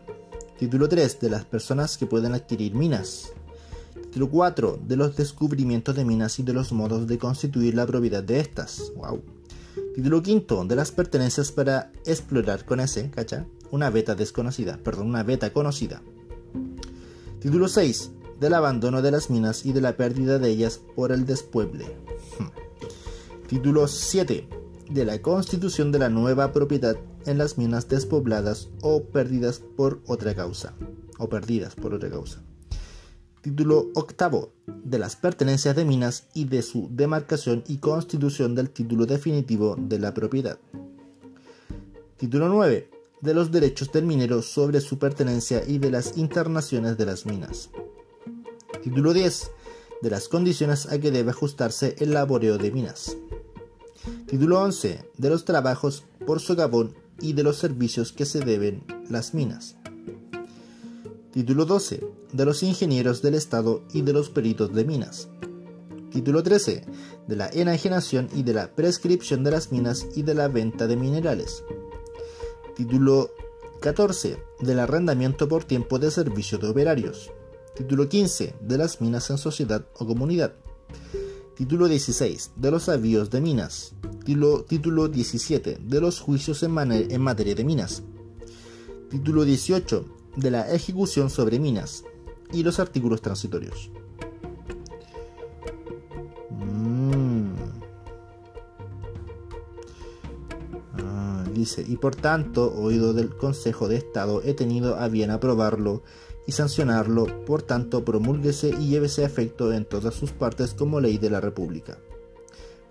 Título 0.57 0.89
3 0.89 1.19
de 1.19 1.29
las 1.29 1.45
personas 1.45 1.95
que 1.95 2.07
pueden 2.07 2.33
adquirir 2.33 2.73
minas. 2.73 3.31
Título 3.93 4.27
4 4.31 4.79
de 4.87 4.95
los 4.95 5.15
descubrimientos 5.15 5.95
de 5.95 6.03
minas 6.03 6.39
y 6.39 6.43
de 6.43 6.53
los 6.53 6.71
modos 6.71 7.05
de 7.05 7.19
constituir 7.19 7.75
la 7.75 7.85
propiedad 7.85 8.23
de 8.23 8.39
estas. 8.39 8.91
Wow. 8.95 9.21
Título 9.93 10.23
5 10.25 10.65
de 10.65 10.75
las 10.75 10.91
pertenencias 10.91 11.51
para 11.51 11.91
explorar 12.05 12.65
con 12.65 12.79
ese, 12.79 13.11
¿cacha? 13.11 13.45
Una 13.73 13.89
beta 13.89 14.13
desconocida, 14.13 14.77
perdón, 14.77 15.07
una 15.07 15.23
beta 15.23 15.51
conocida. 15.51 16.03
Título 17.39 17.67
6. 17.67 18.11
Del 18.39 18.53
abandono 18.53 19.01
de 19.01 19.09
las 19.09 19.31
minas 19.31 19.65
y 19.65 19.73
de 19.73 19.81
la 19.81 19.97
pérdida 19.97 20.37
de 20.37 20.47
ellas 20.47 20.79
por 20.95 21.11
el 21.11 21.25
despueble. 21.25 21.85
Hmm. 22.37 22.49
Título 23.47 23.87
7. 23.87 24.47
De 24.91 25.05
la 25.05 25.19
constitución 25.23 25.91
de 25.91 25.97
la 25.97 26.09
nueva 26.09 26.51
propiedad 26.51 26.97
en 27.25 27.39
las 27.39 27.57
minas 27.57 27.89
despobladas 27.89 28.69
o 28.81 29.05
perdidas 29.05 29.57
por 29.75 30.01
otra 30.05 30.35
causa. 30.35 30.75
O 31.17 31.27
perdidas 31.27 31.73
por 31.73 31.95
otra 31.95 32.11
causa. 32.11 32.43
Título 33.41 33.87
8. 33.95 34.53
De 34.83 34.99
las 34.99 35.15
pertenencias 35.15 35.75
de 35.75 35.83
minas 35.83 36.27
y 36.35 36.45
de 36.45 36.61
su 36.61 36.89
demarcación 36.91 37.63
y 37.67 37.77
constitución 37.77 38.53
del 38.53 38.69
título 38.69 39.07
definitivo 39.07 39.75
de 39.79 39.97
la 39.97 40.13
propiedad. 40.13 40.59
Título 42.17 42.49
9 42.49 43.02
de 43.23 43.33
los 43.33 43.51
derechos 43.51 43.89
del 43.93 44.05
minero 44.05 44.41
sobre 44.41 44.81
su 44.81 44.99
pertenencia 44.99 45.63
y 45.65 45.77
de 45.77 45.89
las 45.89 46.17
internaciones 46.17 46.97
de 46.97 47.05
las 47.05 47.25
minas. 47.25 47.69
Título 48.83 49.13
10. 49.13 49.49
De 50.01 50.09
las 50.09 50.27
condiciones 50.27 50.87
a 50.91 50.99
que 50.99 51.09
debe 51.09 51.31
ajustarse 51.31 51.95
el 51.99 52.13
laboreo 52.13 52.57
de 52.57 52.69
minas. 52.71 53.15
Título 54.27 54.61
11. 54.61 55.09
De 55.17 55.29
los 55.29 55.45
trabajos 55.45 56.03
por 56.27 56.41
socavón 56.41 56.95
y 57.21 57.31
de 57.31 57.43
los 57.43 57.55
servicios 57.55 58.11
que 58.11 58.25
se 58.25 58.41
deben 58.41 58.83
las 59.09 59.33
minas. 59.33 59.77
Título 61.31 61.63
12. 61.63 62.05
De 62.33 62.43
los 62.43 62.61
ingenieros 62.61 63.21
del 63.21 63.35
Estado 63.35 63.83
y 63.93 64.01
de 64.01 64.11
los 64.11 64.29
peritos 64.29 64.73
de 64.73 64.83
minas. 64.83 65.29
Título 66.11 66.43
13. 66.43 66.83
De 67.29 67.35
la 67.37 67.47
enajenación 67.47 68.27
y 68.35 68.43
de 68.43 68.53
la 68.53 68.75
prescripción 68.75 69.45
de 69.45 69.51
las 69.51 69.71
minas 69.71 70.07
y 70.13 70.23
de 70.23 70.33
la 70.33 70.49
venta 70.49 70.87
de 70.87 70.97
minerales. 70.97 71.63
Título 72.75 73.29
14. 73.81 74.41
Del 74.61 74.79
arrendamiento 74.79 75.47
por 75.47 75.63
tiempo 75.63 75.99
de 75.99 76.09
servicio 76.09 76.57
de 76.57 76.69
operarios. 76.69 77.31
Título 77.75 78.09
15. 78.09 78.55
De 78.61 78.77
las 78.79 78.99
minas 78.99 79.29
en 79.29 79.37
sociedad 79.37 79.85
o 79.99 80.07
comunidad. 80.07 80.55
Título 81.55 81.87
16. 81.87 82.53
De 82.55 82.71
los 82.71 82.89
avíos 82.89 83.29
de 83.29 83.41
minas. 83.41 83.93
Título, 84.25 84.63
título 84.63 85.07
17. 85.07 85.81
De 85.83 86.01
los 86.01 86.19
juicios 86.19 86.63
en, 86.63 86.75
en 86.91 87.21
materia 87.21 87.53
de 87.53 87.63
minas. 87.63 88.01
Título 89.11 89.45
18. 89.45 90.05
De 90.37 90.49
la 90.49 90.73
ejecución 90.73 91.29
sobre 91.29 91.59
minas. 91.59 92.05
Y 92.51 92.63
los 92.63 92.79
artículos 92.79 93.21
transitorios. 93.21 93.91
Y 101.87 101.97
por 101.97 102.15
tanto, 102.15 102.73
oído 102.73 103.13
del 103.13 103.35
Consejo 103.35 103.87
de 103.87 103.95
Estado, 103.95 104.41
he 104.43 104.53
tenido 104.53 104.95
a 104.95 105.07
bien 105.07 105.31
aprobarlo 105.31 106.03
y 106.45 106.51
sancionarlo, 106.51 107.45
por 107.45 107.61
tanto, 107.61 108.03
promulguese 108.03 108.69
y 108.69 108.89
llévese 108.89 109.23
a 109.23 109.27
efecto 109.27 109.71
en 109.71 109.85
todas 109.85 110.13
sus 110.13 110.31
partes 110.31 110.73
como 110.73 110.99
ley 110.99 111.17
de 111.17 111.29
la 111.29 111.39
República. 111.39 111.97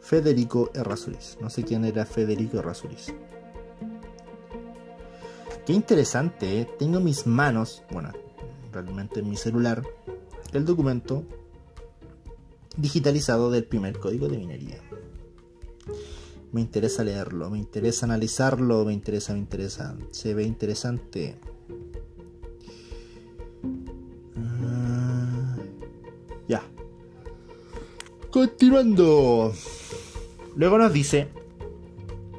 Federico 0.00 0.70
Errázuriz. 0.74 1.37
No 1.40 1.50
sé 1.50 1.64
quién 1.64 1.85
era 1.85 2.06
Federico 2.06 2.58
Errázuriz. 2.58 3.14
Qué 5.66 5.72
interesante, 5.72 6.61
¿eh? 6.61 6.68
tengo 6.78 6.98
en 6.98 7.04
mis 7.04 7.26
manos, 7.26 7.82
bueno, 7.90 8.11
realmente 8.72 9.20
en 9.20 9.28
mi 9.28 9.37
celular, 9.37 9.82
el 10.52 10.64
documento 10.64 11.24
digitalizado 12.76 13.50
del 13.50 13.64
primer 13.64 13.98
código 13.98 14.28
de 14.28 14.38
minería 14.38 14.80
me 16.52 16.60
interesa 16.60 17.02
leerlo, 17.02 17.50
me 17.50 17.58
interesa 17.58 18.06
analizarlo, 18.06 18.84
me 18.84 18.92
interesa, 18.92 19.32
me 19.32 19.38
interesa, 19.38 19.96
se 20.10 20.34
ve 20.34 20.44
interesante. 20.44 21.36
Ah, 24.36 25.56
ya. 26.46 26.62
Continuando. 28.30 29.52
Luego 30.54 30.78
nos 30.78 30.92
dice 30.92 31.28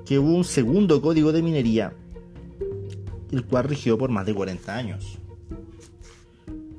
que 0.06 0.20
hubo 0.20 0.36
un 0.36 0.44
segundo 0.44 1.02
código 1.02 1.32
de 1.32 1.42
minería, 1.42 1.94
el 3.32 3.46
cual 3.46 3.64
rigió 3.64 3.98
por 3.98 4.12
más 4.12 4.28
de 4.28 4.36
40 4.36 4.76
años. 4.76 5.18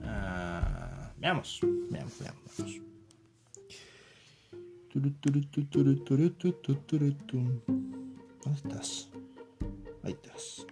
Ah, 0.05 1.13
veamos, 1.19 1.59
veamos, 1.91 2.13
veamos. 2.21 2.84
¿Dónde 8.45 8.59
estás? 8.63 9.09
Ahí 10.05 10.13
estás. 10.13 10.67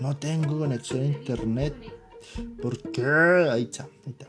No 0.00 0.16
tengo 0.18 0.58
conexión 0.58 1.00
a 1.00 1.06
internet. 1.06 1.74
¿Por 2.62 2.78
qué? 2.92 3.02
Ahí 3.02 3.62
está, 3.64 3.88
ahí 4.06 4.12
está. 4.12 4.28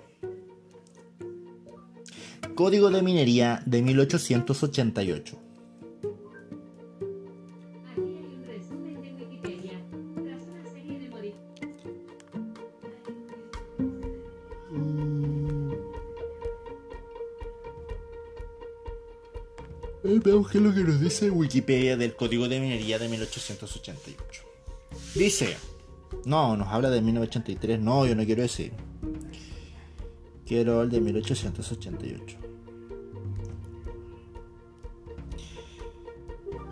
Código 2.56 2.90
de 2.90 3.04
minería 3.04 3.62
de 3.66 3.82
1888. 3.82 5.45
Dice 21.16 21.32
Wikipedia 21.32 21.96
del 21.96 22.14
Código 22.14 22.50
de 22.50 22.60
Minería 22.60 23.00
de 23.00 23.08
1888. 23.08 24.44
Dice, 25.14 25.56
no, 26.26 26.58
nos 26.58 26.68
habla 26.68 26.90
de 26.90 27.02
1983, 27.02 27.80
no, 27.80 28.06
yo 28.06 28.16
no 28.16 28.26
quiero 28.26 28.44
ese. 28.44 28.74
Quiero 30.46 30.82
el 30.82 30.90
de 30.90 31.00
1888. 31.00 32.38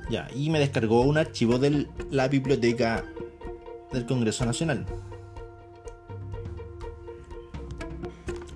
Ya, 0.09 0.29
y 0.35 0.49
me 0.49 0.59
descargó 0.59 1.03
un 1.03 1.17
archivo 1.17 1.57
de 1.57 1.87
la 2.11 2.27
biblioteca 2.27 3.05
del 3.93 4.05
Congreso 4.05 4.45
Nacional. 4.45 4.85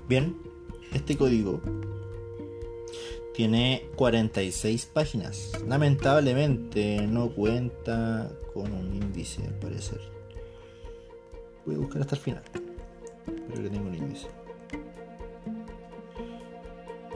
Bien, 0.09 0.35
este 0.91 1.15
código 1.15 1.61
tiene 3.37 3.87
46 3.97 4.87
páginas. 4.87 5.51
Lamentablemente 5.67 7.05
no 7.05 7.29
cuenta 7.29 8.31
con 8.51 8.73
un 8.73 8.95
índice 8.95 9.43
al 9.45 9.53
parecer. 9.59 10.01
Voy 11.63 11.75
a 11.75 11.77
buscar 11.77 12.01
hasta 12.01 12.15
el 12.15 12.21
final. 12.21 12.43
Espero 13.27 13.61
que 13.61 13.69
tenga 13.69 13.87
un 13.87 13.93
índice. 13.93 14.27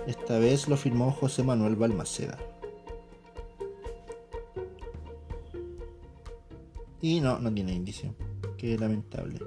Esta 0.05 0.38
vez 0.38 0.67
lo 0.67 0.77
firmó 0.77 1.12
José 1.12 1.41
Manuel 1.41 1.75
Balmaceda. 1.75 2.38
Y 7.01 7.19
no, 7.19 7.39
no 7.39 7.51
tiene 7.51 7.73
índice. 7.73 8.13
Qué 8.60 8.77
lamentable. 8.77 9.39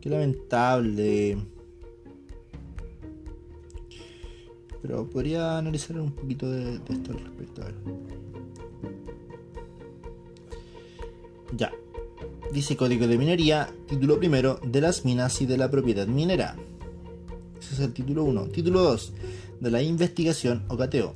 Qué 0.00 0.10
lamentable. 0.10 1.38
Pero 4.88 5.06
podría 5.06 5.58
analizar 5.58 6.00
un 6.00 6.12
poquito 6.12 6.50
de, 6.50 6.76
esto 6.76 7.12
al 7.12 7.18
respecto. 7.18 7.62
Ya. 11.54 11.70
Dice 12.54 12.74
código 12.74 13.06
de 13.06 13.18
minería, 13.18 13.68
título 13.86 14.18
primero, 14.18 14.58
de 14.64 14.80
las 14.80 15.04
minas 15.04 15.42
y 15.42 15.46
de 15.46 15.58
la 15.58 15.70
propiedad 15.70 16.06
minera. 16.06 16.56
Ese 17.60 17.74
es 17.74 17.80
el 17.80 17.92
título 17.92 18.24
1. 18.24 18.46
Título 18.46 18.80
2, 18.80 19.12
de 19.60 19.70
la 19.70 19.82
investigación 19.82 20.64
o 20.68 20.78
cateo. 20.78 21.12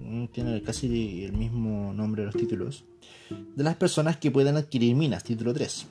Mm, 0.00 0.26
tiene 0.26 0.62
casi 0.62 1.24
el 1.24 1.32
mismo 1.32 1.94
nombre 1.94 2.20
de 2.20 2.26
los 2.26 2.36
títulos. 2.36 2.84
De 3.30 3.64
las 3.64 3.76
personas 3.76 4.18
que 4.18 4.30
pueden 4.30 4.58
adquirir 4.58 4.94
minas. 4.94 5.24
Título 5.24 5.54
3. 5.54 5.86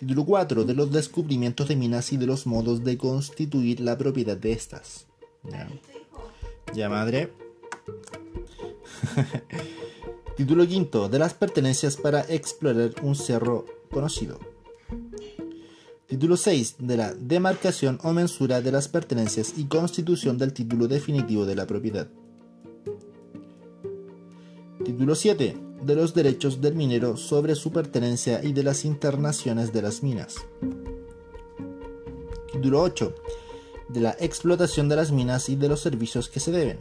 Título 0.00 0.24
4. 0.24 0.64
De 0.64 0.74
los 0.74 0.90
descubrimientos 0.90 1.68
de 1.68 1.76
minas 1.76 2.12
y 2.12 2.16
de 2.16 2.26
los 2.26 2.44
modos 2.44 2.82
de 2.82 2.98
constituir 2.98 3.78
la 3.78 3.96
propiedad 3.96 4.36
de 4.36 4.50
estas. 4.50 5.07
Ya, 6.74 6.88
madre. 6.88 7.32
Título 10.36 10.64
5. 10.64 11.08
De 11.08 11.18
las 11.18 11.34
pertenencias 11.34 11.96
para 11.96 12.20
explorar 12.22 12.92
un 13.02 13.14
cerro 13.14 13.66
conocido. 13.90 14.38
Título 16.06 16.36
6. 16.36 16.76
De 16.78 16.96
la 16.96 17.14
demarcación 17.14 17.98
o 18.02 18.12
mensura 18.12 18.60
de 18.60 18.72
las 18.72 18.88
pertenencias 18.88 19.54
y 19.56 19.64
constitución 19.64 20.38
del 20.38 20.52
título 20.52 20.88
definitivo 20.88 21.46
de 21.46 21.56
la 21.56 21.66
propiedad. 21.66 22.08
Título 24.84 25.14
7. 25.14 25.56
De 25.82 25.94
los 25.94 26.14
derechos 26.14 26.60
del 26.60 26.74
minero 26.74 27.16
sobre 27.16 27.54
su 27.54 27.72
pertenencia 27.72 28.42
y 28.42 28.52
de 28.52 28.62
las 28.62 28.84
internaciones 28.84 29.72
de 29.72 29.82
las 29.82 30.02
minas. 30.02 30.36
Título 32.52 32.82
8 32.82 33.14
de 33.88 34.00
la 34.00 34.16
explotación 34.20 34.88
de 34.88 34.96
las 34.96 35.12
minas 35.12 35.48
y 35.48 35.56
de 35.56 35.68
los 35.68 35.80
servicios 35.80 36.28
que 36.28 36.40
se 36.40 36.52
deben. 36.52 36.78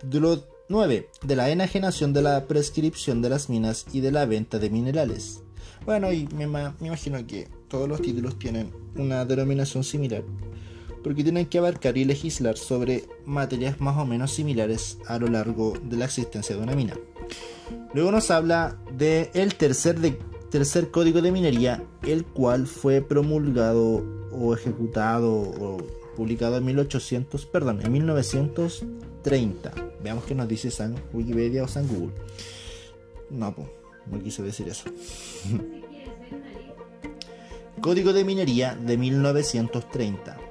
Título 0.00 0.44
9. 0.68 1.08
De 1.22 1.36
la 1.36 1.50
enajenación 1.50 2.12
de 2.12 2.22
la 2.22 2.46
prescripción 2.46 3.22
de 3.22 3.30
las 3.30 3.48
minas 3.48 3.86
y 3.92 4.00
de 4.00 4.12
la 4.12 4.26
venta 4.26 4.58
de 4.58 4.70
minerales. 4.70 5.42
Bueno, 5.84 6.12
y 6.12 6.28
me, 6.28 6.44
imagino 6.44 7.26
que 7.26 7.48
todos 7.68 7.88
los 7.88 8.02
títulos 8.02 8.38
tienen 8.38 8.70
una 8.96 9.24
denominación 9.24 9.84
similar, 9.84 10.22
porque 11.02 11.22
tienen 11.22 11.46
que 11.46 11.58
abarcar 11.58 11.96
y 11.96 12.04
legislar 12.04 12.58
sobre 12.58 13.04
materias 13.24 13.80
más 13.80 13.96
o 13.96 14.04
menos 14.04 14.32
similares 14.32 14.98
a 15.06 15.18
lo 15.18 15.28
largo 15.28 15.72
de 15.82 15.96
la 15.96 16.04
existencia 16.04 16.56
de 16.56 16.62
una 16.62 16.74
mina. 16.74 16.94
Luego 17.94 18.12
nos 18.12 18.30
habla 18.30 18.76
del 18.92 19.30
el 19.34 19.54
tercer 19.54 19.98
de 19.98 20.18
tercer 20.50 20.90
código 20.90 21.22
de 21.22 21.32
minería, 21.32 21.82
el 22.02 22.24
cual 22.24 22.66
fue 22.66 23.00
promulgado 23.00 24.04
o 24.32 24.54
ejecutado 24.54 25.30
o 25.32 25.78
publicado 26.16 26.56
en 26.56 26.64
1800, 26.64 27.46
perdón, 27.46 27.80
en 27.82 27.92
1930. 27.92 29.72
Veamos 30.02 30.24
qué 30.24 30.34
nos 30.34 30.48
dice 30.48 30.70
San 30.70 30.96
Wikipedia 31.12 31.62
o 31.62 31.68
San 31.68 31.86
Google. 31.86 32.14
No, 33.30 33.54
pues, 33.54 33.68
no 34.10 34.22
quise 34.22 34.42
decir 34.42 34.68
eso. 34.68 34.90
Código 37.80 38.12
de 38.12 38.24
minería 38.24 38.74
de 38.74 38.98
1930. 38.98 40.47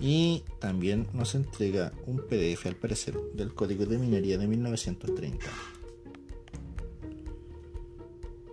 Y 0.00 0.44
también 0.60 1.08
nos 1.12 1.34
entrega 1.34 1.92
un 2.06 2.18
PDF 2.18 2.66
al 2.66 2.76
parecer 2.76 3.18
del 3.34 3.54
código 3.54 3.84
de 3.86 3.98
minería 3.98 4.38
de 4.38 4.46
1930. 4.46 5.46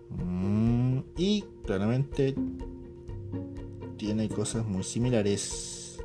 Mm, 0.10 1.00
y 1.18 1.44
claramente 1.66 2.36
tiene 3.98 4.28
cosas 4.30 4.66
muy 4.66 4.84
similares. 4.84 6.00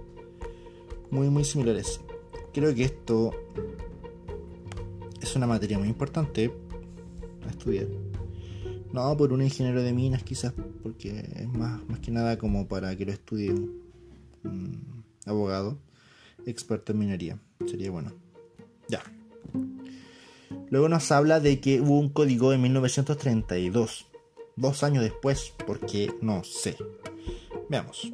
Muy 1.10 1.28
muy 1.30 1.44
similares. 1.44 2.00
Creo 2.52 2.74
que 2.74 2.84
esto 2.84 3.32
es 5.20 5.36
una 5.36 5.46
materia 5.46 5.78
muy 5.78 5.88
importante 5.88 6.52
a 7.46 7.50
estudiar. 7.50 7.86
No 8.92 9.16
por 9.16 9.32
un 9.32 9.42
ingeniero 9.42 9.82
de 9.82 9.92
minas 9.92 10.22
quizás, 10.22 10.52
porque 10.82 11.20
es 11.36 11.48
más, 11.48 11.80
más 11.88 12.00
que 12.00 12.10
nada 12.10 12.36
como 12.38 12.66
para 12.66 12.94
que 12.96 13.06
lo 13.06 13.12
estudie 13.12 13.54
abogado, 15.26 15.78
experto 16.46 16.92
en 16.92 16.98
minería. 16.98 17.38
Sería 17.66 17.90
bueno. 17.90 18.12
Ya. 18.88 19.02
Luego 20.70 20.88
nos 20.88 21.10
habla 21.10 21.40
de 21.40 21.60
que 21.60 21.80
hubo 21.80 21.98
un 21.98 22.08
código 22.10 22.52
en 22.52 22.62
1932. 22.62 24.06
Dos 24.56 24.82
años 24.82 25.02
después, 25.02 25.52
porque 25.66 26.12
no 26.20 26.44
sé. 26.44 26.76
Veamos. 27.68 28.12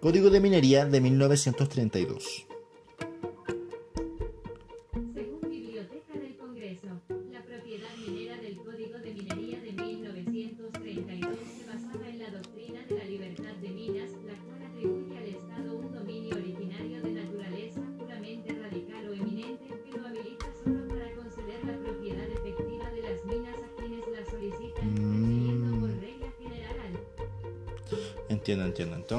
Código 0.00 0.30
de 0.30 0.40
minería 0.40 0.86
de 0.86 1.00
1932. 1.00 2.46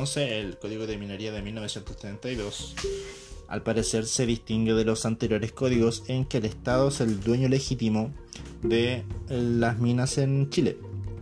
el 0.04 0.58
Código 0.60 0.86
de 0.86 0.98
Minería 0.98 1.32
de 1.32 1.42
1932. 1.42 2.76
Al 3.48 3.64
parecer 3.64 4.06
se 4.06 4.26
distingue 4.26 4.74
de 4.74 4.84
los 4.84 5.06
anteriores 5.06 5.54
códigos 5.54 6.04
en 6.08 6.26
que 6.26 6.40
el 6.40 6.46
Estado 6.46 6.90
es 6.90 7.00
el 7.00 7.22
dueño 7.22 7.48
legítimo 7.48 8.14
de 8.62 8.96
eh, 8.96 9.06
las 9.30 9.80
minas 9.80 10.18
en 10.18 10.50
Chile 10.50 10.78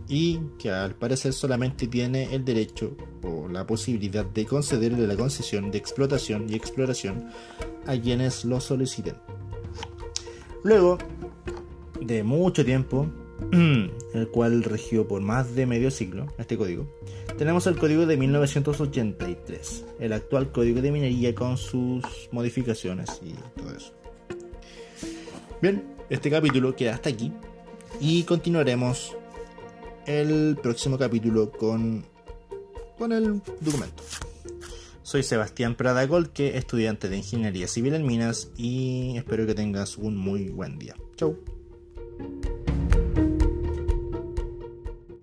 y 0.08 0.40
que 0.58 0.70
al 0.70 0.96
parecer 0.96 1.32
solamente 1.32 1.86
tiene 1.86 2.34
el 2.34 2.44
derecho 2.44 2.96
o 3.22 3.46
la 3.46 3.66
posibilidad 3.68 4.24
de 4.24 4.46
concederle 4.46 5.06
la 5.06 5.16
concesión 5.16 5.70
de 5.70 5.78
explotación 5.78 6.46
y 6.50 6.54
exploración 6.54 7.30
a 7.86 7.96
quienes 7.96 8.44
lo 8.44 8.60
soliciten. 8.60 9.14
Luego 10.64 10.98
de 12.00 12.24
mucho 12.24 12.64
tiempo, 12.64 13.06
el 13.50 14.28
cual 14.30 14.62
regió 14.62 15.06
por 15.08 15.20
más 15.20 15.54
de 15.54 15.66
medio 15.66 15.90
siglo 15.90 16.26
este 16.38 16.56
código, 16.56 16.86
tenemos 17.38 17.66
el 17.66 17.78
código 17.78 18.06
de 18.06 18.16
1983, 18.16 19.84
el 20.00 20.12
actual 20.12 20.52
código 20.52 20.80
de 20.80 20.92
minería 20.92 21.34
con 21.34 21.56
sus 21.56 22.04
modificaciones 22.30 23.20
y 23.22 23.32
todo 23.60 23.76
eso. 23.76 23.92
Bien, 25.60 25.84
este 26.10 26.30
capítulo 26.30 26.74
queda 26.74 26.94
hasta 26.94 27.10
aquí 27.10 27.32
y 28.00 28.24
continuaremos 28.24 29.16
el 30.06 30.58
próximo 30.62 30.98
capítulo 30.98 31.50
con, 31.52 32.04
con 32.98 33.12
el 33.12 33.40
documento. 33.60 34.02
Soy 35.02 35.22
Sebastián 35.22 35.74
Prada 35.74 36.06
Golque, 36.06 36.56
estudiante 36.56 37.08
de 37.08 37.18
Ingeniería 37.18 37.68
Civil 37.68 37.94
en 37.94 38.06
Minas 38.06 38.50
y 38.56 39.16
espero 39.16 39.46
que 39.46 39.54
tengas 39.54 39.98
un 39.98 40.16
muy 40.16 40.48
buen 40.48 40.78
día. 40.78 40.94
Chau. 41.16 41.36